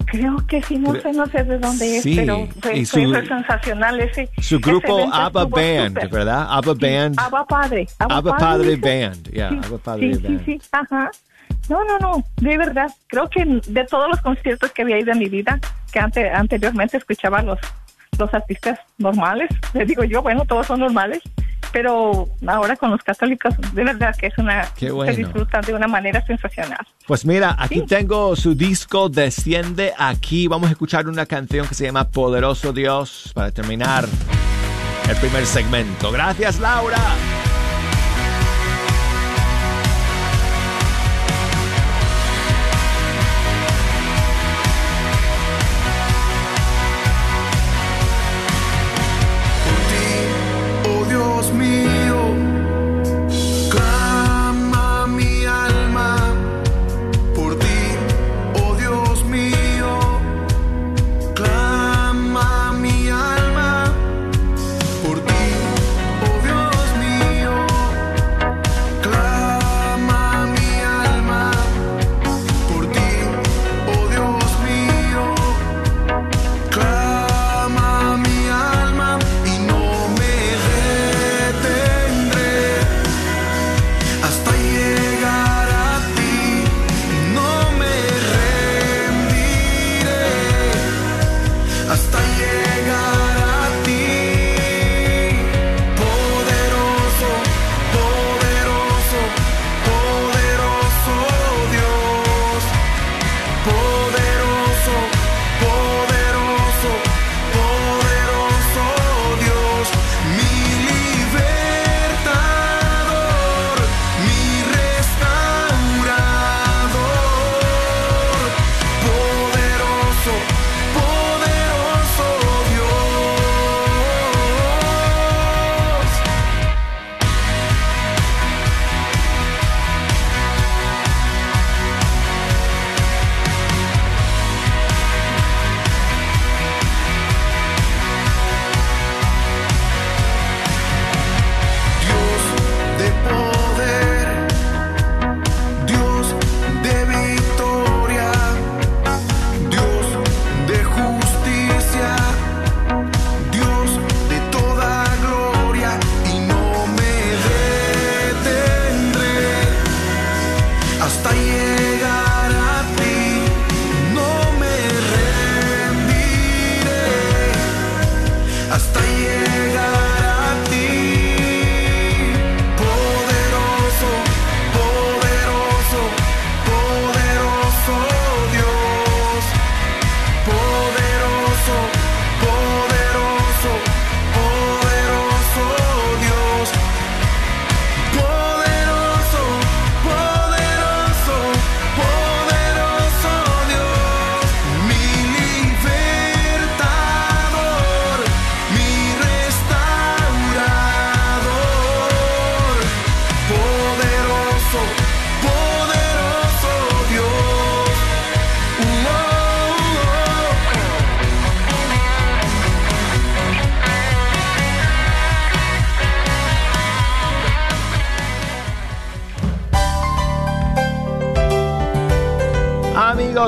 Creo 0.07 0.37
que 0.47 0.63
sí, 0.63 0.79
no 0.79 0.91
Creo- 0.91 1.03
sé, 1.03 1.13
no 1.13 1.27
sé 1.27 1.43
de 1.43 1.59
dónde 1.59 2.01
Sí, 2.01 2.13
es, 2.13 2.17
pero 2.19 2.47
fue, 2.61 2.79
y 2.79 2.85
fue- 2.85 3.03
su- 3.05 3.11
fue 3.13 3.27
sensacional 3.27 3.99
ese. 4.01 4.31
Su 4.41 4.57
ese 4.57 4.59
grupo 4.59 4.99
evento 5.01 5.15
ABBA 5.17 5.45
Band. 5.47 6.11
¿verdad? 6.11 6.47
ABBA 6.51 6.75
Band. 6.75 7.15
Abba 7.19 7.45
Padre. 7.47 7.87
ABBA 7.99 8.37
Padre. 8.37 8.77
Band, 8.77 9.31
yeah, 9.33 9.49
sí, 9.51 9.59
ABBA 9.65 9.79
Padre 9.79 10.15
sí, 10.15 10.23
Band. 10.23 10.45
Sí, 10.45 10.53
sí, 10.61 10.69
ajá. 10.71 11.11
No, 11.69 11.79
no, 11.85 11.99
no, 11.99 12.25
de 12.37 12.59
verdad. 12.59 12.89
Creo 13.09 13.29
que 13.29 13.45
de 13.67 13.85
todos 13.87 14.09
los 14.09 14.21
conciertos 14.21 14.71
que 14.73 14.83
había 14.83 14.99
ido 15.01 15.11
en 15.13 15.19
mi 15.19 15.29
vida, 15.29 15.59
que 15.91 15.99
ante, 15.99 16.31
anteriormente 16.31 16.99
escuchaba 16.99 17.43
los, 17.43 17.59
los 18.19 18.33
artistas 18.35 18.79
normales, 18.99 19.49
les 19.73 19.87
digo 19.89 20.05
yo, 20.05 20.23
bueno, 20.23 20.45
todos 20.45 20.67
son 20.67 20.81
normales, 20.81 21.21
pero 21.73 22.29
ahora 22.47 22.77
con 22.77 22.91
los 22.91 23.03
católicos, 23.03 23.55
de 23.73 23.85
verdad 23.85 24.15
que 24.17 24.29
es 24.29 24.39
una, 24.39 24.69
bueno. 24.93 25.13
se 25.13 25.19
disfrutan 25.19 25.61
de 25.63 25.75
una 25.75 25.89
manera 25.89 26.25
sensacional. 26.25 26.79
Pues 27.07 27.27
mira, 27.27 27.57
aquí 27.59 27.81
Sí. 27.81 27.87
tengo 27.87 28.37
su 28.37 28.55
disco 28.55 29.09
Desciende 29.09 29.93
aquí. 29.99 30.47
Vamos 30.47 30.69
a 30.69 30.73
escuchar 30.73 31.09
una 31.09 31.27
canción 31.27 31.67
que 31.67 31.75
se 31.75 31.85
llama 31.85 32.05
Poderoso 32.09 32.73
Dios 32.73 33.33
para 33.35 33.51
terminar 33.51 34.05
el 35.11 35.17
primer 35.17 35.45
segmento. 35.47 36.13
Gracias, 36.13 36.61
Laura. 36.61 36.99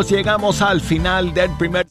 Llegamos 0.08 0.62
al 0.62 0.80
final 0.80 1.34
del 1.34 1.50
primer... 1.58 1.84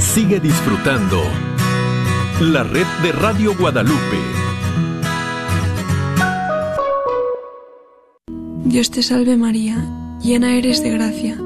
Sigue 0.00 0.40
disfrutando 0.40 1.22
la 2.40 2.64
red 2.64 2.86
de 3.02 3.12
Radio 3.12 3.54
Guadalupe. 3.56 4.18
Dios 8.64 8.90
te 8.90 9.02
salve 9.02 9.36
María, 9.36 9.86
llena 10.22 10.56
eres 10.56 10.82
de 10.82 10.90
gracia, 10.90 11.38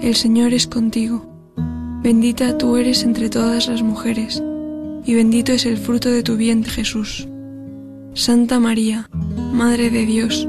el 0.00 0.14
Señor 0.14 0.52
es 0.52 0.66
contigo. 0.66 1.26
Bendita 2.02 2.58
tú 2.58 2.76
eres 2.76 3.02
entre 3.02 3.28
todas 3.28 3.68
las 3.68 3.82
mujeres, 3.82 4.42
y 5.04 5.14
bendito 5.14 5.52
es 5.52 5.66
el 5.66 5.78
fruto 5.78 6.10
de 6.10 6.22
tu 6.22 6.36
vientre 6.36 6.70
Jesús. 6.70 7.26
Santa 8.14 8.60
María, 8.60 9.08
Madre 9.52 9.90
de 9.90 10.06
Dios, 10.06 10.48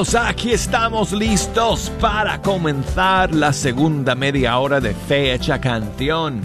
Aquí 0.00 0.52
estamos 0.52 1.12
listos 1.12 1.92
para 2.00 2.40
comenzar 2.40 3.34
la 3.34 3.52
segunda 3.52 4.14
media 4.14 4.58
hora 4.58 4.80
de 4.80 4.94
Fecha 4.94 5.60
Canción. 5.60 6.40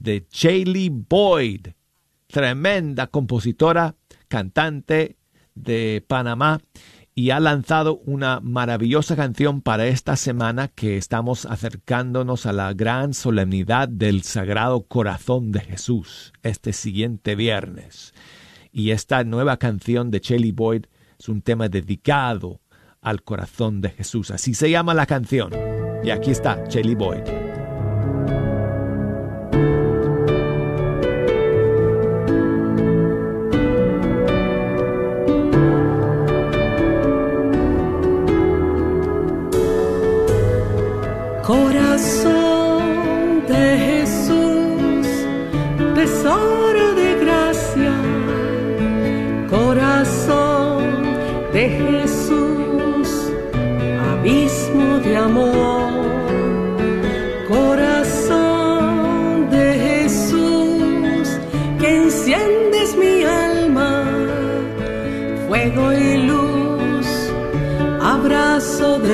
de 0.00 0.26
Shaylee 0.28 0.90
Boyd, 0.90 1.68
tremenda 2.26 3.06
compositora, 3.06 3.94
cantante 4.26 5.18
de 5.54 6.04
Panamá 6.04 6.60
y 7.14 7.30
ha 7.30 7.38
lanzado 7.38 7.98
una 8.06 8.40
maravillosa 8.40 9.14
canción 9.14 9.62
para 9.62 9.86
esta 9.86 10.16
semana 10.16 10.66
que 10.66 10.96
estamos 10.96 11.46
acercándonos 11.46 12.44
a 12.44 12.52
la 12.52 12.72
gran 12.72 13.14
solemnidad 13.14 13.88
del 13.88 14.24
Sagrado 14.24 14.82
Corazón 14.82 15.52
de 15.52 15.60
Jesús 15.60 16.32
este 16.42 16.72
siguiente 16.72 17.36
viernes. 17.36 18.14
Y 18.72 18.90
esta 18.90 19.22
nueva 19.22 19.58
canción 19.58 20.10
de 20.10 20.18
Shelly 20.18 20.50
Boyd 20.50 20.86
es 21.20 21.28
un 21.28 21.42
tema 21.42 21.68
dedicado 21.68 22.60
al 23.02 23.22
corazón 23.22 23.82
de 23.82 23.90
Jesús. 23.90 24.30
Así 24.30 24.54
se 24.54 24.70
llama 24.70 24.94
la 24.94 25.04
canción. 25.04 25.52
Y 26.02 26.08
aquí 26.10 26.30
está 26.30 26.64
Shelly 26.66 26.94
Boyd. 26.94 27.24
Corazón 41.44 42.39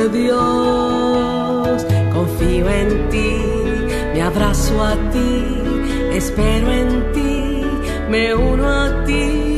Dios 0.08 1.84
confío 2.12 2.68
en 2.68 3.08
ti, 3.08 3.36
me 4.14 4.22
abrazo 4.22 4.82
a 4.82 4.94
ti, 5.10 5.44
espero 6.12 6.70
en 6.70 7.12
ti, 7.12 7.62
me 8.08 8.34
uno 8.34 8.68
a 8.68 9.04
ti. 9.04 9.55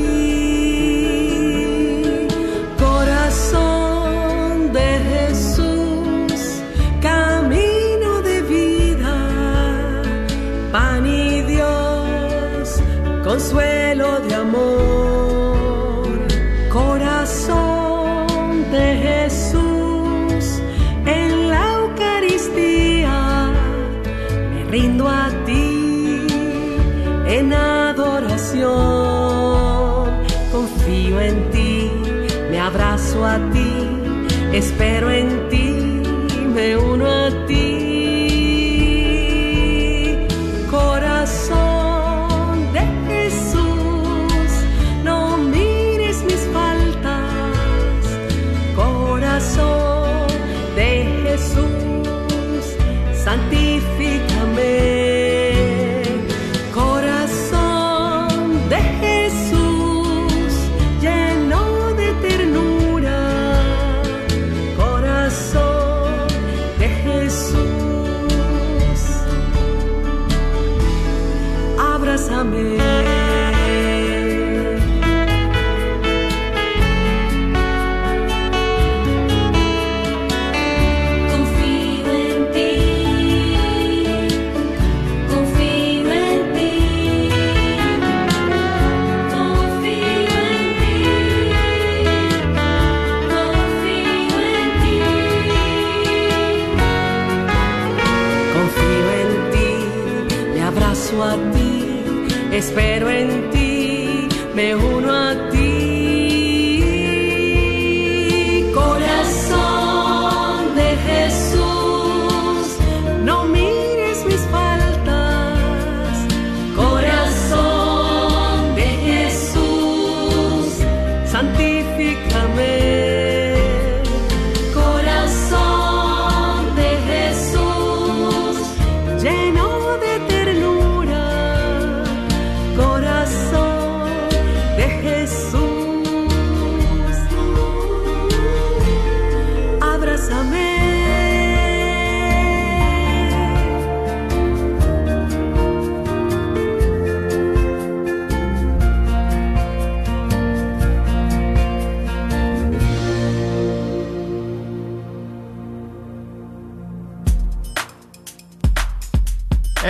Uno 104.98 105.12
a 105.12 105.34
ti. 105.50 105.57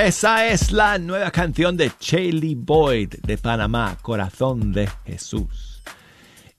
Esa 0.08 0.46
es 0.46 0.72
la 0.72 0.96
nueva 0.96 1.30
canción 1.30 1.76
de 1.76 1.92
Chaley 2.00 2.54
Boyd 2.54 3.16
de 3.26 3.36
Panamá, 3.36 3.98
Corazón 4.00 4.72
de 4.72 4.88
Jesús. 5.04 5.82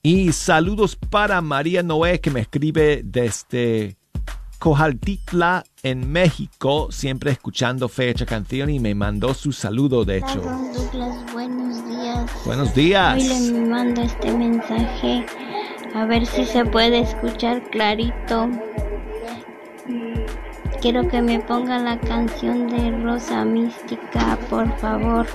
Y 0.03 0.31
saludos 0.33 0.95
para 0.95 1.41
María 1.41 1.81
Noé 1.81 2.21
que 2.21 2.29
me 2.29 2.41
escribe 2.41 3.01
desde 3.03 3.97
Cojaltitla 4.59 5.63
en 5.81 6.11
México, 6.11 6.89
siempre 6.91 7.31
escuchando 7.31 7.89
fecha 7.89 8.23
canción 8.27 8.69
y 8.69 8.79
me 8.79 8.93
mandó 8.93 9.33
su 9.33 9.51
saludo 9.51 10.05
de 10.05 10.17
hecho. 10.17 10.41
Douglas, 10.41 11.33
buenos 11.33 11.89
días. 11.89 12.31
Buenos 12.45 12.75
días. 12.75 13.15
Hoy 13.17 13.51
le 13.51 13.61
mando 13.67 14.03
este 14.03 14.31
mensaje 14.31 15.25
a 15.95 16.05
ver 16.05 16.23
si 16.27 16.45
se 16.45 16.65
puede 16.65 16.99
escuchar 16.99 17.67
clarito. 17.71 18.47
Quiero 20.81 21.07
que 21.07 21.21
me 21.21 21.39
ponga 21.39 21.77
la 21.79 21.99
canción 21.99 22.67
de 22.67 22.91
Rosa 23.03 23.43
Mística, 23.45 24.37
por 24.49 24.77
favor. 24.79 25.25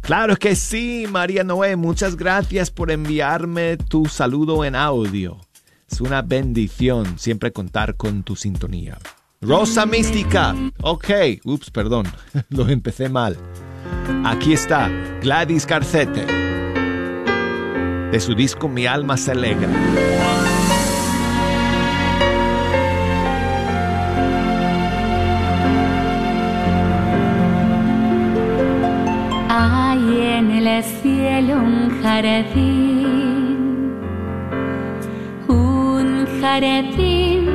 Claro 0.00 0.36
que 0.36 0.54
sí, 0.54 1.06
María 1.10 1.44
Noé. 1.44 1.76
Muchas 1.76 2.16
gracias 2.16 2.70
por 2.70 2.90
enviarme 2.90 3.76
tu 3.76 4.06
saludo 4.06 4.64
en 4.64 4.76
audio. 4.76 5.38
Es 5.90 6.00
una 6.00 6.22
bendición 6.22 7.18
siempre 7.18 7.52
contar 7.52 7.96
con 7.96 8.22
tu 8.22 8.36
sintonía. 8.36 8.98
Rosa 9.40 9.84
Mística. 9.84 10.54
Ok. 10.82 11.10
Ups, 11.44 11.70
perdón. 11.70 12.06
Lo 12.48 12.68
empecé 12.68 13.08
mal. 13.08 13.36
Aquí 14.24 14.52
está 14.52 14.88
Gladys 15.20 15.66
Carcete. 15.66 16.24
De 18.10 18.20
su 18.20 18.34
disco 18.34 18.68
Mi 18.68 18.86
alma 18.86 19.16
se 19.16 19.32
alegra. 19.32 19.68
El 30.76 30.84
cielo 30.84 31.54
un 31.56 32.02
jardín, 32.02 33.56
un 35.48 36.26
jardín 36.40 37.46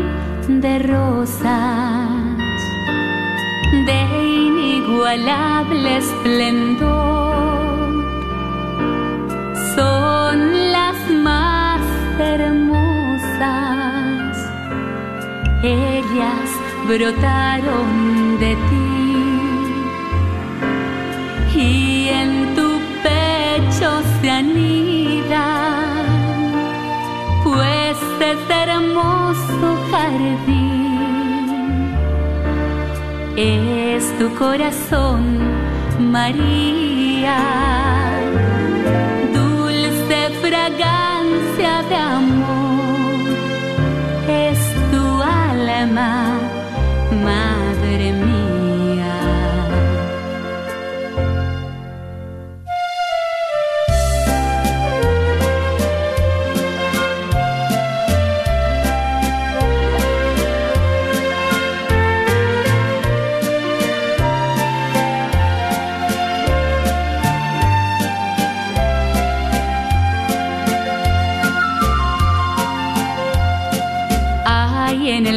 de 0.62 0.80
rosas 0.80 2.10
de 3.86 4.00
inigualable 4.48 5.98
esplendor. 5.98 6.82
Son 9.76 10.72
las 10.72 10.98
más 11.24 11.82
hermosas, 12.20 13.38
ellas 15.62 16.50
brotaron 16.88 18.40
de 18.40 18.56
ti 18.56 18.91
se 24.22 24.30
anidan, 24.30 25.96
pues 27.44 27.98
es 28.20 28.50
hermoso 28.50 29.68
jardín, 29.90 31.42
es 33.36 34.04
tu 34.20 34.30
corazón, 34.36 35.40
María, 36.00 37.40
dulce 39.34 40.30
fragancia 40.42 41.82
de 41.90 41.96
amor, 41.96 43.22
es 44.28 44.60
tu 44.92 45.04
alma, 45.24 46.38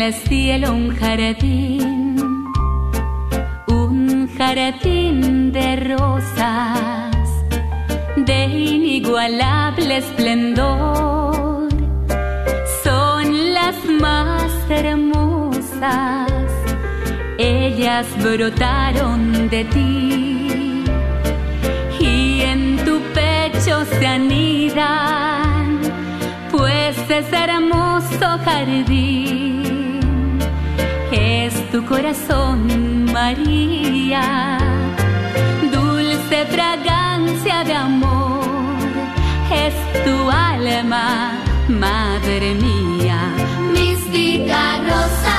el 0.06 0.12
cielo 0.12 0.72
un 0.72 0.94
jardín, 0.96 2.16
un 3.68 4.28
jardín 4.36 5.50
de 5.50 5.76
rosas 5.76 7.26
de 8.16 8.44
inigualable 8.44 9.96
esplendor. 9.96 11.68
Son 12.82 13.54
las 13.54 13.76
más 14.02 14.52
hermosas, 14.68 16.32
ellas 17.38 18.06
brotaron 18.22 19.48
de 19.48 19.64
ti 19.64 20.84
y 21.98 22.42
en 22.42 22.76
tu 22.84 23.00
pecho 23.14 23.86
se 23.86 24.06
anidan 24.06 25.44
pues 26.56 26.96
es 27.10 27.32
hermoso 27.32 28.26
jardín, 28.44 29.73
es 31.14 31.70
tu 31.70 31.84
corazón, 31.84 33.04
María, 33.12 34.58
dulce 35.72 36.44
fragancia 36.46 37.62
de 37.64 37.74
amor, 37.74 38.44
es 39.52 39.74
tu 40.04 40.30
alma, 40.30 41.38
madre 41.68 42.54
mía, 42.54 43.20
mística 43.72 44.78
rosa, 44.88 45.36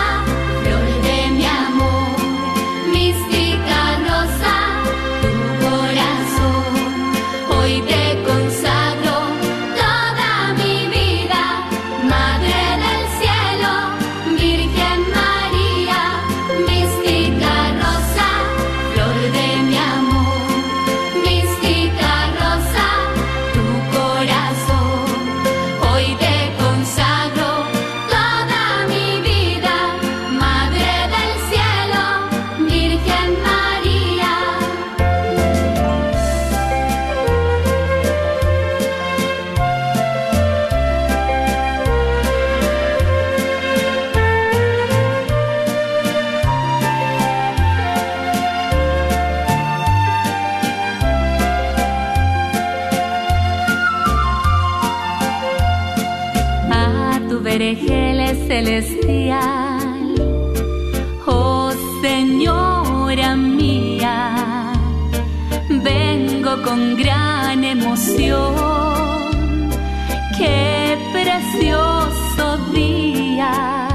precioso 71.56 72.58
día 72.74 73.88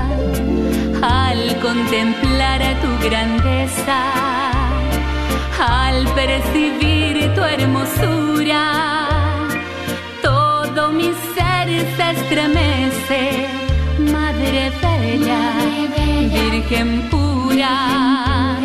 al 1.03 1.61
contemplar 1.61 2.61
tu 2.81 3.09
grandeza, 3.09 4.01
al 5.59 6.07
percibir 6.15 7.35
tu 7.35 7.43
hermosura 7.43 9.09
todo 10.23 10.93
mi 10.93 11.11
ser 11.35 11.69
se 11.97 12.11
estremece, 12.11 13.49
Madre 13.99 14.73
Bella, 14.83 15.43
Virgen 16.33 17.09
pura, 17.11 18.57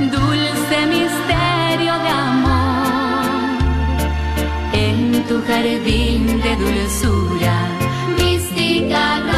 dulce 0.00 0.86
misterio 0.86 1.94
de 2.04 2.08
amor, 2.08 3.26
en 4.72 5.24
tu 5.28 5.42
jardín 5.46 6.40
de 6.40 6.56
dulzura, 6.56 7.65
mística 8.66 9.35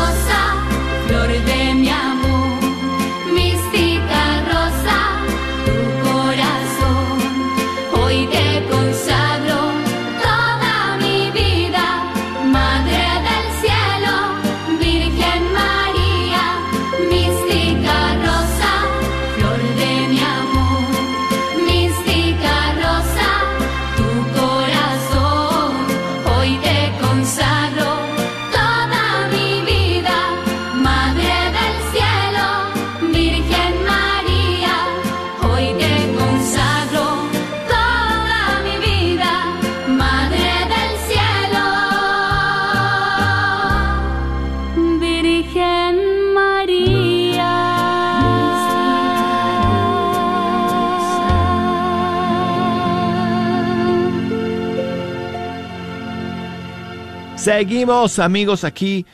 Seguimos, 57.48 58.18
amigos, 58.18 58.62
aquí 58.62 59.06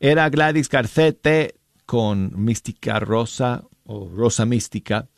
era 0.00 0.28
Gladys 0.28 0.68
Garcete 0.68 1.54
con 1.86 2.30
Mística 2.36 3.00
Rosa 3.00 3.64
o 3.84 4.06
Rosa 4.06 4.44
Mística. 4.44 5.08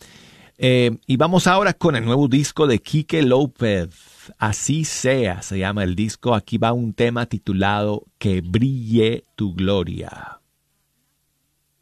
Eh, 0.59 0.97
y 1.09 1.17
vamos 1.17 1.49
ahora 1.49 1.73
con 1.73 1.97
el 1.97 2.05
nuevo 2.05 2.29
disco 2.29 2.69
de 2.69 2.79
Quique 2.79 3.23
López. 3.23 4.33
Así 4.39 4.85
sea, 4.85 5.43
se 5.43 5.59
llama 5.59 5.83
el 5.83 5.97
disco. 5.97 6.37
Aquí 6.37 6.57
va 6.57 6.73
un 6.73 6.95
tema 6.95 7.27
titulado 7.27 8.05
Que 8.17 8.41
brille 8.43 9.25
tu 9.35 9.55
gloria. 9.55 10.39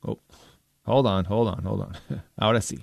Oh, 0.00 0.18
hold 0.86 1.06
on, 1.06 1.26
hold 1.28 1.58
on, 1.58 1.66
hold 1.66 1.80
on. 1.82 1.92
Ahora 2.38 2.62
sí. 2.62 2.78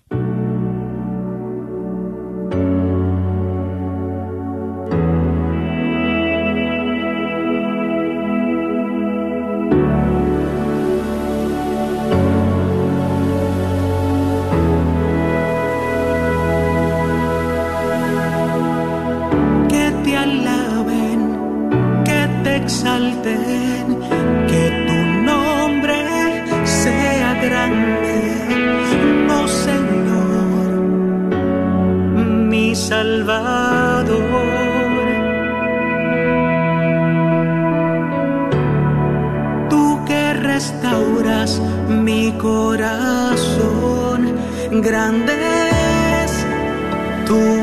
Exalten, 22.58 23.86
que 24.50 24.64
tu 24.88 25.00
nombre 25.32 25.98
sea 26.66 27.30
grande, 27.48 28.18
oh 29.38 29.48
Señor, 29.66 30.68
mi 32.50 32.76
Salvador. 32.76 34.18
Tú 39.70 39.86
que 40.08 40.34
restauras 40.34 41.62
mi 41.88 42.32
corazón, 42.34 44.20
grande 44.90 45.34
es 46.24 46.34
tu 47.28 47.57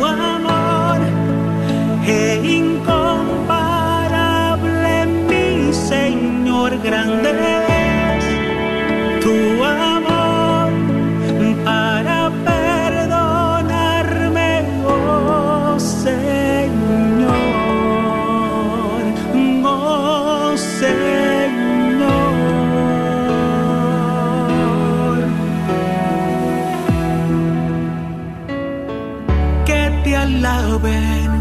que 29.64 29.90
te 30.04 30.16
alaben 30.16 31.34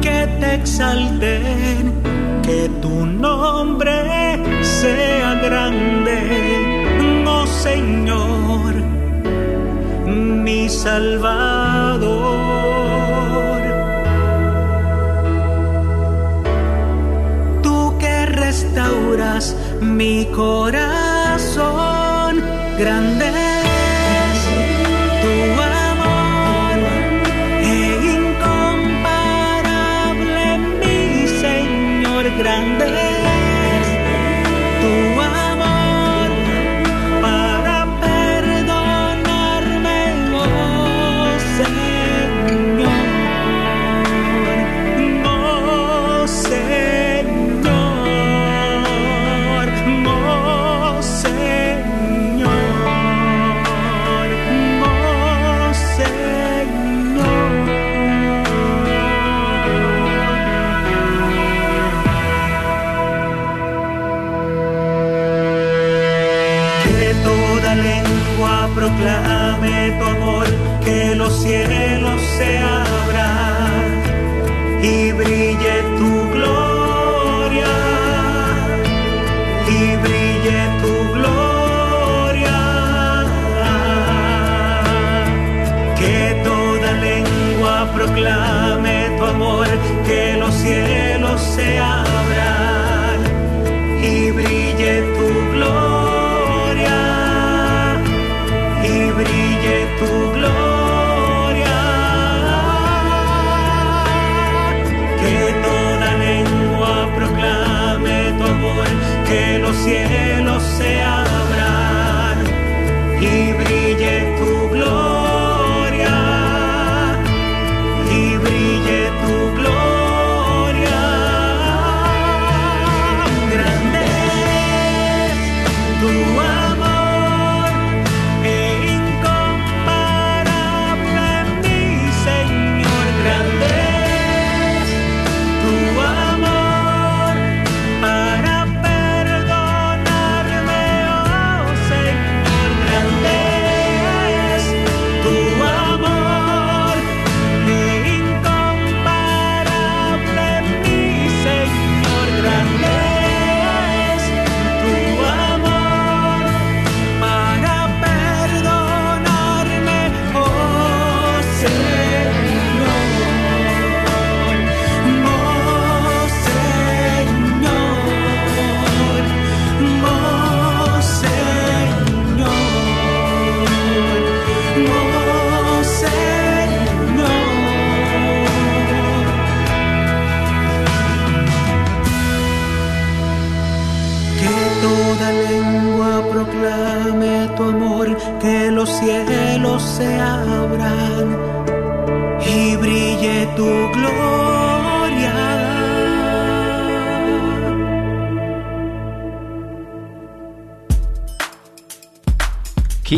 que 0.00 0.26
te 0.40 0.54
exalten, 0.54 1.92
que 2.42 2.68
tu 2.80 2.99
sea 4.80 5.34
grande, 5.34 6.18
oh 7.26 7.46
Señor, 7.46 8.72
mi 10.06 10.68
Salvador. 10.70 12.10
Tú 17.62 17.98
que 17.98 18.26
restauras 18.26 19.54
mi 19.82 20.26
corazón, 20.34 20.82
grande 22.78 23.49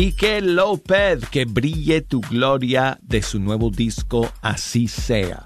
Quique 0.03 0.41
López, 0.41 1.29
que 1.29 1.45
brille 1.45 2.01
tu 2.01 2.19
gloria 2.19 2.99
de 3.01 3.21
su 3.21 3.39
nuevo 3.39 3.69
disco 3.69 4.29
Así 4.41 4.89
sea. 4.89 5.45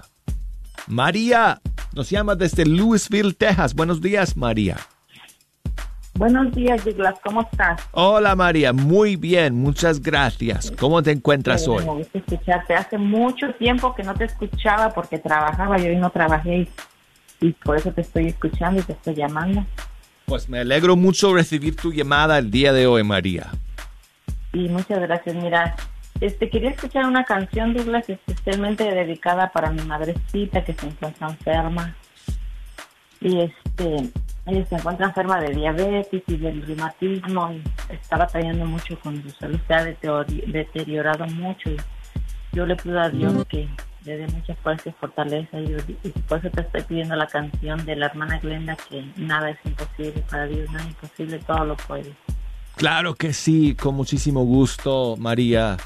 María 0.88 1.60
nos 1.94 2.10
llama 2.10 2.34
desde 2.34 2.66
Louisville, 2.66 3.34
Texas. 3.34 3.72
Buenos 3.72 4.02
días, 4.02 4.36
María. 4.36 4.76
Buenos 6.14 6.52
días, 6.56 6.84
Douglas. 6.84 7.14
¿Cómo 7.22 7.42
estás? 7.42 7.80
Hola, 7.92 8.34
María. 8.34 8.72
Muy 8.72 9.14
bien, 9.14 9.54
muchas 9.54 10.02
gracias. 10.02 10.72
¿Cómo 10.72 11.04
te 11.04 11.12
encuentras 11.12 11.68
hoy? 11.68 11.84
Me 11.84 11.92
gusta 11.92 12.18
escucharte. 12.18 12.74
Hace 12.74 12.98
mucho 12.98 13.54
tiempo 13.60 13.94
que 13.94 14.02
no 14.02 14.14
te 14.14 14.24
escuchaba 14.24 14.92
porque 14.92 15.20
trabajaba 15.20 15.78
y 15.78 15.86
hoy 15.86 15.96
no 15.98 16.10
trabajé 16.10 16.62
y, 16.62 16.68
y 17.46 17.52
por 17.52 17.76
eso 17.76 17.92
te 17.92 18.00
estoy 18.00 18.26
escuchando 18.26 18.80
y 18.80 18.82
te 18.82 18.94
estoy 18.94 19.14
llamando. 19.14 19.64
Pues 20.24 20.48
me 20.48 20.58
alegro 20.58 20.96
mucho 20.96 21.32
recibir 21.32 21.76
tu 21.76 21.92
llamada 21.92 22.38
el 22.38 22.50
día 22.50 22.72
de 22.72 22.88
hoy, 22.88 23.04
María. 23.04 23.52
Y 24.52 24.68
muchas 24.68 25.00
gracias. 25.00 25.34
Mira, 25.36 25.76
este 26.20 26.48
quería 26.50 26.70
escuchar 26.70 27.04
una 27.04 27.24
canción, 27.24 27.74
Douglas, 27.74 28.08
especialmente 28.08 28.84
dedicada 28.84 29.50
para 29.50 29.70
mi 29.70 29.82
madrecita 29.82 30.64
que 30.64 30.74
se 30.74 30.86
encuentra 30.86 31.28
enferma. 31.28 31.94
Y 33.20 33.40
este, 33.40 34.10
ella 34.46 34.64
se 34.66 34.76
encuentra 34.76 35.06
enferma 35.06 35.40
de 35.40 35.54
diabetes 35.54 36.22
y 36.26 36.36
del 36.36 36.62
reumatismo 36.66 37.52
y 37.52 37.62
está 37.92 38.16
batallando 38.16 38.64
mucho 38.64 38.98
con 39.00 39.20
su 39.22 39.30
salud, 39.30 39.58
se 39.66 39.74
ha 39.74 39.84
deterior- 39.84 40.26
deteriorado 40.26 41.26
mucho 41.26 41.70
y 41.70 41.76
yo 42.52 42.64
le 42.64 42.76
pido 42.76 43.00
a 43.00 43.10
Dios 43.10 43.44
que 43.48 43.68
le 44.04 44.16
dé 44.18 44.26
mucha 44.28 44.54
fuerza 44.54 44.88
y 44.88 44.92
fortaleza 44.92 45.58
y, 45.58 45.76
y 46.04 46.10
por 46.28 46.38
eso 46.38 46.48
te 46.50 46.60
estoy 46.62 46.82
pidiendo 46.82 47.16
la 47.16 47.26
canción 47.26 47.84
de 47.84 47.96
la 47.96 48.06
hermana 48.06 48.38
Glenda 48.38 48.76
que 48.88 49.04
nada 49.16 49.50
es 49.50 49.58
imposible 49.64 50.22
para 50.30 50.46
Dios, 50.46 50.70
nada 50.70 50.84
es 50.84 50.90
imposible, 50.90 51.38
todo 51.40 51.64
lo 51.64 51.76
puede. 51.76 52.14
Claro 52.78 53.16
que 53.16 53.32
sí, 53.32 53.74
con 53.74 53.96
muchísimo 53.96 54.44
gusto, 54.44 55.16
María. 55.18 55.76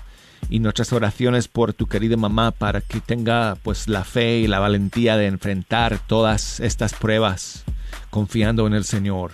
Y 0.50 0.58
nuestras 0.58 0.92
oraciones 0.92 1.48
por 1.48 1.72
tu 1.72 1.86
querida 1.86 2.16
mamá 2.18 2.50
para 2.50 2.82
que 2.82 3.00
tenga 3.00 3.56
pues 3.62 3.88
la 3.88 4.04
fe 4.04 4.40
y 4.40 4.46
la 4.46 4.58
valentía 4.58 5.16
de 5.16 5.26
enfrentar 5.26 5.98
todas 6.06 6.60
estas 6.60 6.92
pruebas 6.92 7.64
confiando 8.10 8.66
en 8.66 8.74
el 8.74 8.84
Señor. 8.84 9.32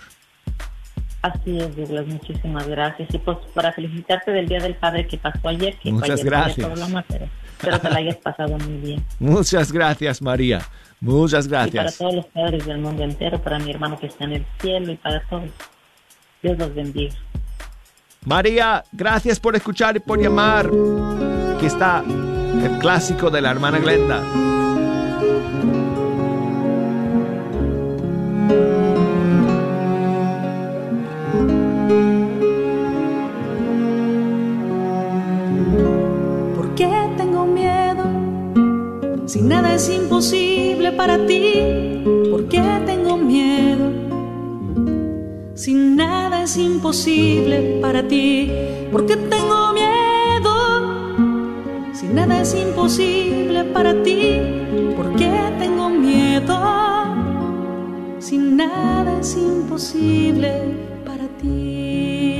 Así 1.21 1.57
es, 1.57 1.75
Douglas, 1.75 2.07
muchísimas 2.07 2.65
gracias. 2.67 3.13
Y 3.13 3.17
pues 3.17 3.37
para 3.53 3.73
felicitarte 3.73 4.31
del 4.31 4.47
Día 4.47 4.59
del 4.59 4.75
Padre 4.75 5.05
que 5.07 5.17
pasó 5.17 5.49
ayer, 5.49 5.77
que 5.79 5.91
Muchas 5.91 6.23
gracias. 6.23 6.65
pero 7.09 7.25
espero 7.57 7.81
que 7.81 7.89
la 7.89 7.97
hayas 7.97 8.17
pasado 8.17 8.57
muy 8.57 8.77
bien. 8.77 9.05
Muchas 9.19 9.73
gracias, 9.73 10.21
María. 10.21 10.61
Muchas 11.01 11.47
Y 11.47 11.49
para 11.49 11.65
gracias. 11.65 11.97
todos 11.97 12.13
los 12.15 12.25
padres 12.27 12.65
del 12.65 12.77
mundo 12.77 13.03
entero, 13.03 13.41
para 13.41 13.59
mi 13.59 13.71
hermano 13.71 13.99
que 13.99 14.07
está 14.07 14.23
en 14.23 14.33
el 14.33 14.45
cielo 14.61 14.93
y 14.93 14.95
para 14.95 15.21
todos. 15.27 15.49
Dios 16.41 16.57
los 16.57 16.73
bendiga. 16.73 17.15
María, 18.25 18.83
gracias 18.91 19.39
por 19.39 19.55
escuchar 19.55 19.95
y 19.95 19.99
por 19.99 20.19
llamar. 20.19 20.69
Aquí 21.55 21.65
está 21.65 22.03
el 22.03 22.77
clásico 22.79 23.29
de 23.29 23.41
la 23.41 23.51
hermana 23.51 23.79
Glenda. 23.79 24.21
¿Por 36.55 36.75
qué 36.75 36.91
tengo 37.17 37.45
miedo? 37.45 39.27
Si 39.27 39.41
nada 39.41 39.75
es 39.75 39.89
imposible 39.89 40.91
para 40.91 41.25
ti, 41.25 42.03
¿por 42.29 42.49
qué 42.49 42.61
tengo 42.85 43.17
miedo? 43.17 44.08
Si 45.59 45.73
nada 45.73 46.43
es 46.43 46.55
imposible 46.55 47.79
para 47.81 48.07
ti, 48.07 48.49
¿por 48.93 49.05
qué 49.05 49.17
tengo 49.17 49.73
miedo? 49.73 50.55
Si 51.93 52.07
nada 52.07 52.39
es 52.43 52.55
imposible 52.55 53.65
para 53.65 54.01
ti, 54.01 54.39
¿por 54.95 55.13
qué 55.17 55.29
tengo 55.59 55.89
miedo? 55.89 56.57
Si 58.19 58.37
nada 58.37 59.19
es 59.19 59.35
imposible 59.35 60.49
para 61.05 61.27
ti. 61.41 62.39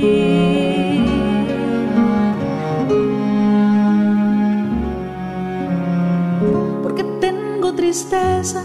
¿Por 6.82 6.94
qué 6.94 7.04
tengo 7.20 7.74
tristeza? 7.74 8.64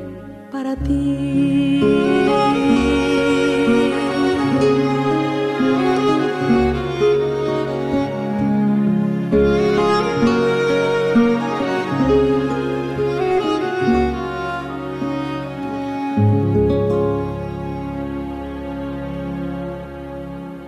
para 0.61 0.75
ti. 0.75 1.81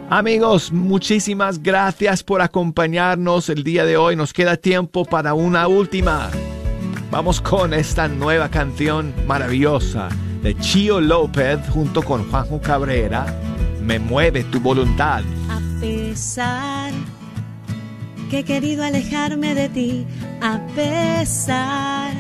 Amigos, 0.10 0.72
muchísimas 0.72 1.62
gracias 1.62 2.24
por 2.24 2.42
acompañarnos 2.42 3.50
el 3.50 3.64
día 3.64 3.86
de 3.86 3.98
hoy. 3.98 4.16
Nos 4.16 4.34
queda 4.34 4.58
tiempo 4.58 5.06
para 5.06 5.34
una 5.36 5.68
última. 5.68 6.32
Vamos 7.14 7.40
con 7.40 7.76
esta 7.76 8.08
nueva 8.08 8.50
canción 8.50 9.14
maravillosa 9.28 10.10
de 10.42 10.58
Chio 10.58 11.00
López 11.00 11.60
junto 11.70 12.02
con 12.02 12.28
Juanjo 12.28 12.60
Cabrera. 12.60 13.28
Me 13.84 14.00
mueve 14.00 14.44
tu 14.46 14.60
voluntad. 14.60 15.22
A 15.48 15.62
pesar 15.80 16.92
que 18.32 18.40
he 18.40 18.44
querido 18.44 18.84
alejarme 18.84 19.54
de 19.54 19.70
ti, 19.70 20.08
a 20.42 20.60
pesar 20.76 22.14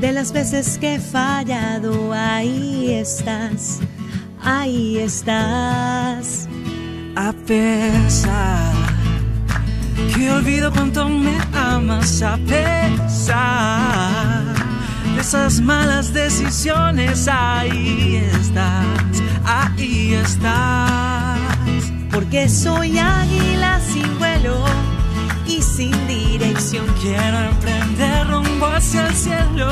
de 0.00 0.10
las 0.10 0.32
veces 0.32 0.76
que 0.78 0.96
he 0.96 0.98
fallado, 0.98 2.12
ahí 2.12 2.92
estás, 2.94 3.78
ahí 4.42 4.98
estás. 4.98 6.48
A 7.14 7.32
pesar 7.46 8.97
que 10.14 10.30
olvido 10.30 10.70
cuánto 10.72 11.08
me 11.08 11.38
amas, 11.52 12.22
a 12.22 12.36
pesar 12.36 13.78
de 15.14 15.20
esas 15.20 15.60
malas 15.60 16.12
decisiones, 16.12 17.28
ahí 17.28 18.16
estás, 18.32 18.86
ahí 19.44 20.14
estás. 20.14 21.38
Porque 22.12 22.48
soy 22.48 22.98
águila 22.98 23.80
sin 23.80 24.18
vuelo 24.18 24.64
y 25.46 25.62
sin 25.62 25.92
dirección. 26.06 26.86
Quiero 27.00 27.38
emprender 27.38 28.28
rumbo 28.28 28.66
hacia 28.66 29.06
el 29.06 29.14
cielo, 29.14 29.70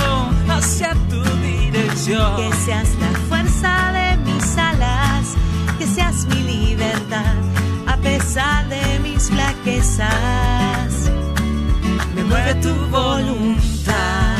hacia 0.48 0.94
tu 1.08 1.22
dirección. 1.42 2.36
Que 2.36 2.52
seas 2.64 2.88
la 3.00 3.18
fuerza 3.28 3.92
de 3.92 4.16
mis 4.18 4.56
alas, 4.56 5.34
que 5.78 5.86
seas 5.86 6.26
mi 6.26 6.42
libertad, 6.42 7.34
a 7.86 7.96
pesar 7.96 8.68
de 8.68 8.98
mis 9.00 9.28
flaquezas. 9.28 9.55
Me 9.66 9.82
mueve 12.22 12.54
tu 12.62 12.72
voluntad. 12.88 14.36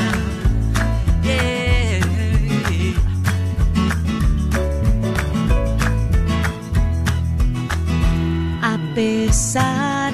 A 8.63 8.79
pesar 8.95 10.13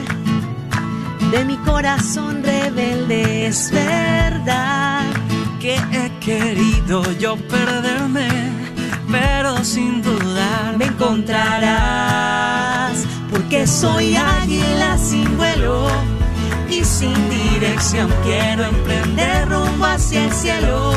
de 1.30 1.44
mi 1.44 1.58
corazón 1.58 2.42
rebelde, 2.42 3.48
es 3.48 3.70
verdad 3.70 5.04
que 5.60 5.74
he 5.92 6.10
querido 6.20 7.02
yo 7.18 7.36
perderme, 7.36 8.30
pero 9.10 9.62
sin 9.62 10.00
dudar 10.00 10.78
me 10.78 10.86
encontrarás, 10.86 13.04
porque 13.32 13.66
soy 13.66 14.14
águila 14.14 14.96
sin 14.98 15.36
vuelo 15.36 15.88
y 16.70 16.84
sin 16.84 17.16
dirección. 17.30 18.08
Quiero 18.22 18.64
emprender 18.64 19.48
rumbo 19.48 19.86
hacia 19.86 20.26
el 20.26 20.32
cielo, 20.32 20.92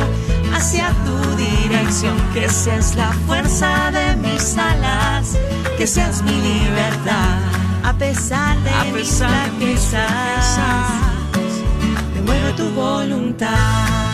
hacia 0.54 0.90
tu 1.06 1.36
dirección. 1.38 2.16
Que 2.34 2.50
seas 2.50 2.96
la 2.96 3.12
fuerza 3.26 3.90
de 3.92 4.18
mis 4.18 4.58
alas, 4.58 5.38
que 5.78 5.88
seas 5.88 6.22
mi 6.24 6.34
libertad, 6.34 7.40
a 7.84 7.94
pesar 7.94 8.62
de, 8.64 8.70
A 8.70 8.84
mis 8.84 8.94
pesar 8.94 9.52
de 9.54 9.66
mis. 9.66 9.94
Me 12.14 12.22
mueve 12.22 12.54
tu 12.54 12.70
voluntad. 12.72 14.05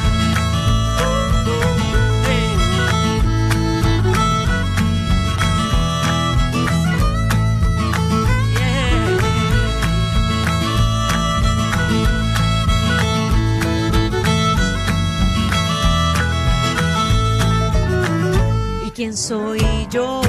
Quién 19.02 19.18
soy 19.18 19.60
yo? 19.89 20.22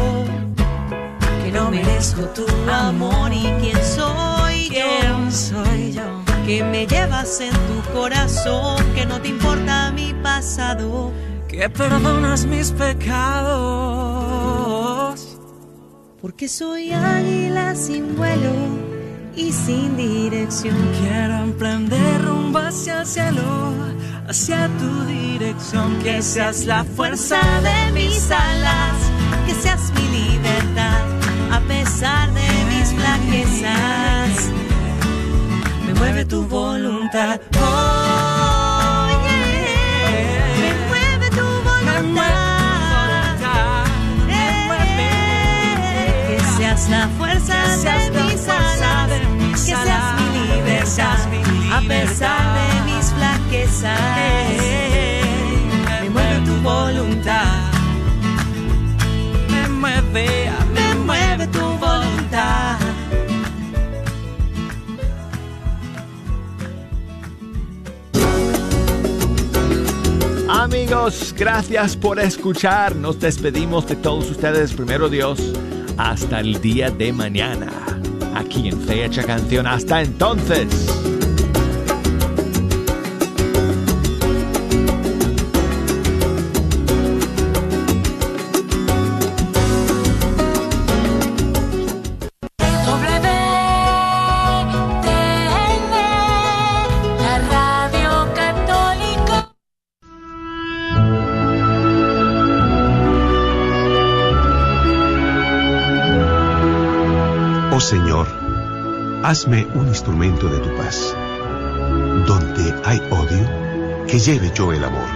Que 1.45 1.53
no 1.53 1.71
merezco 1.71 2.23
tu 2.29 2.47
amor. 2.71 3.31
¿Y 3.31 3.43
quién 3.61 3.77
soy 3.85 4.71
yo? 4.71 4.73
¿Quién 4.73 5.31
soy 5.31 5.93
yo? 5.93 6.25
Que 6.47 6.65
me 6.65 6.87
llevas 6.87 7.39
en 7.43 7.53
tu 7.53 7.83
corazón, 7.93 8.83
que 8.95 9.05
no 9.05 9.21
te 9.21 9.29
importa 9.29 9.93
mi 9.93 10.15
pasado. 10.23 11.13
Que 11.49 11.69
perdonas 11.69 12.47
mis 12.47 12.71
pecados. 12.71 13.53
Porque 16.23 16.49
soy 16.49 16.95
águila 16.95 17.75
sin 17.75 18.17
vuelo 18.17 18.55
y 19.37 19.53
sin 19.53 19.99
dirección. 19.99 20.79
Quiero 20.99 21.43
emprender 21.43 22.25
rumbo 22.25 22.61
hacia 22.61 23.01
el 23.03 23.07
cielo, 23.07 23.75
hacia 24.27 24.67
tu 24.79 25.05
dirección. 25.05 25.99
Que 26.03 26.23
seas 26.23 26.65
la 26.65 26.85
fuerza 26.85 27.41
de 27.63 27.93
mis 27.93 28.31
alas, 28.31 28.52
voluntad. 37.13 37.41
Oh, 37.57 39.09
yeah. 39.25 40.57
Me 40.61 40.71
mueve 40.89 41.29
tu 41.31 41.47
voluntad. 41.63 42.31
Eh, 44.29 44.69
Que 46.29 46.37
seas 46.57 46.89
la 46.89 47.09
fuerza 47.19 47.55
seas 47.81 48.05
de 48.13 48.19
la 48.19 48.25
mis 48.25 48.41
fuerza 48.41 48.73
alas, 48.73 49.09
de 49.11 49.19
mis 49.37 49.61
que 49.61 49.75
seas 49.77 50.05
mi 50.21 50.27
libertad, 50.55 50.87
seas 50.87 51.27
mi 51.29 51.39
a 51.73 51.81
pesar 51.89 52.43
de 52.55 52.67
mis 52.93 53.07
flaquezas. 53.13 54.01
Me 56.01 56.09
mueve 56.11 56.39
tu 56.47 56.55
voluntad. 56.63 57.71
Me 59.51 59.69
mueve, 59.69 59.69
Me 59.69 59.69
mueve 59.69 60.52
Amigos, 70.63 71.35
gracias 71.37 71.97
por 71.97 72.21
escuchar. 72.21 72.95
Nos 72.95 73.19
despedimos 73.19 73.85
de 73.89 73.97
todos 73.97 74.31
ustedes, 74.31 74.73
primero 74.73 75.09
Dios, 75.09 75.41
hasta 75.97 76.39
el 76.39 76.61
día 76.61 76.89
de 76.89 77.13
mañana. 77.13 77.67
Aquí 78.37 78.69
en 78.69 78.81
Fecha 78.81 79.25
Canción. 79.25 79.67
Hasta 79.67 80.03
entonces. 80.03 81.02
Hazme 109.33 109.67
un 109.75 109.89
instrumento 109.89 110.47
de 110.47 110.59
tu 110.59 110.77
paz. 110.77 111.17
Donde 112.27 112.75
hay 112.85 113.01
odio, 113.11 114.07
que 114.07 114.19
lleve 114.19 114.53
yo 114.55 114.75
el 114.75 114.85
amor. 114.85 115.09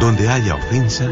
Donde 0.00 0.26
haya 0.30 0.54
ofensa, 0.54 1.06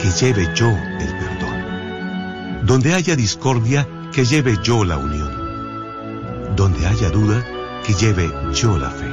que 0.00 0.08
lleve 0.20 0.48
yo 0.54 0.68
el 0.70 1.12
perdón. 1.20 2.64
Donde 2.64 2.94
haya 2.94 3.16
discordia, 3.16 3.88
que 4.12 4.24
lleve 4.24 4.56
yo 4.62 4.84
la 4.84 4.98
unión. 4.98 6.54
Donde 6.54 6.86
haya 6.86 7.10
duda, 7.10 7.44
que 7.84 7.92
lleve 7.94 8.32
yo 8.54 8.78
la 8.78 8.90
fe. 8.90 9.10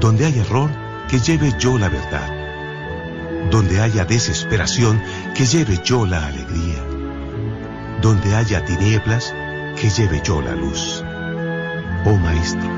Donde 0.00 0.26
haya 0.26 0.42
error, 0.42 0.70
que 1.08 1.18
lleve 1.18 1.54
yo 1.58 1.78
la 1.78 1.88
verdad. 1.88 2.28
Donde 3.50 3.80
haya 3.80 4.04
desesperación, 4.04 5.02
que 5.34 5.46
lleve 5.46 5.80
yo 5.82 6.04
la 6.04 6.26
alegría. 6.26 6.82
Donde 8.02 8.36
haya 8.36 8.66
tinieblas, 8.66 9.34
que 9.84 9.90
lleve 9.90 10.22
yo 10.24 10.40
la 10.40 10.54
luz. 10.54 11.04
Oh 12.06 12.16
Maestro, 12.16 12.70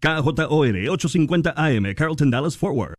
KJOR 0.01 0.75
850 0.89 1.53
AM, 1.57 1.93
Carlton 1.95 2.29
Dallas 2.29 2.57
Forward. 2.57 2.95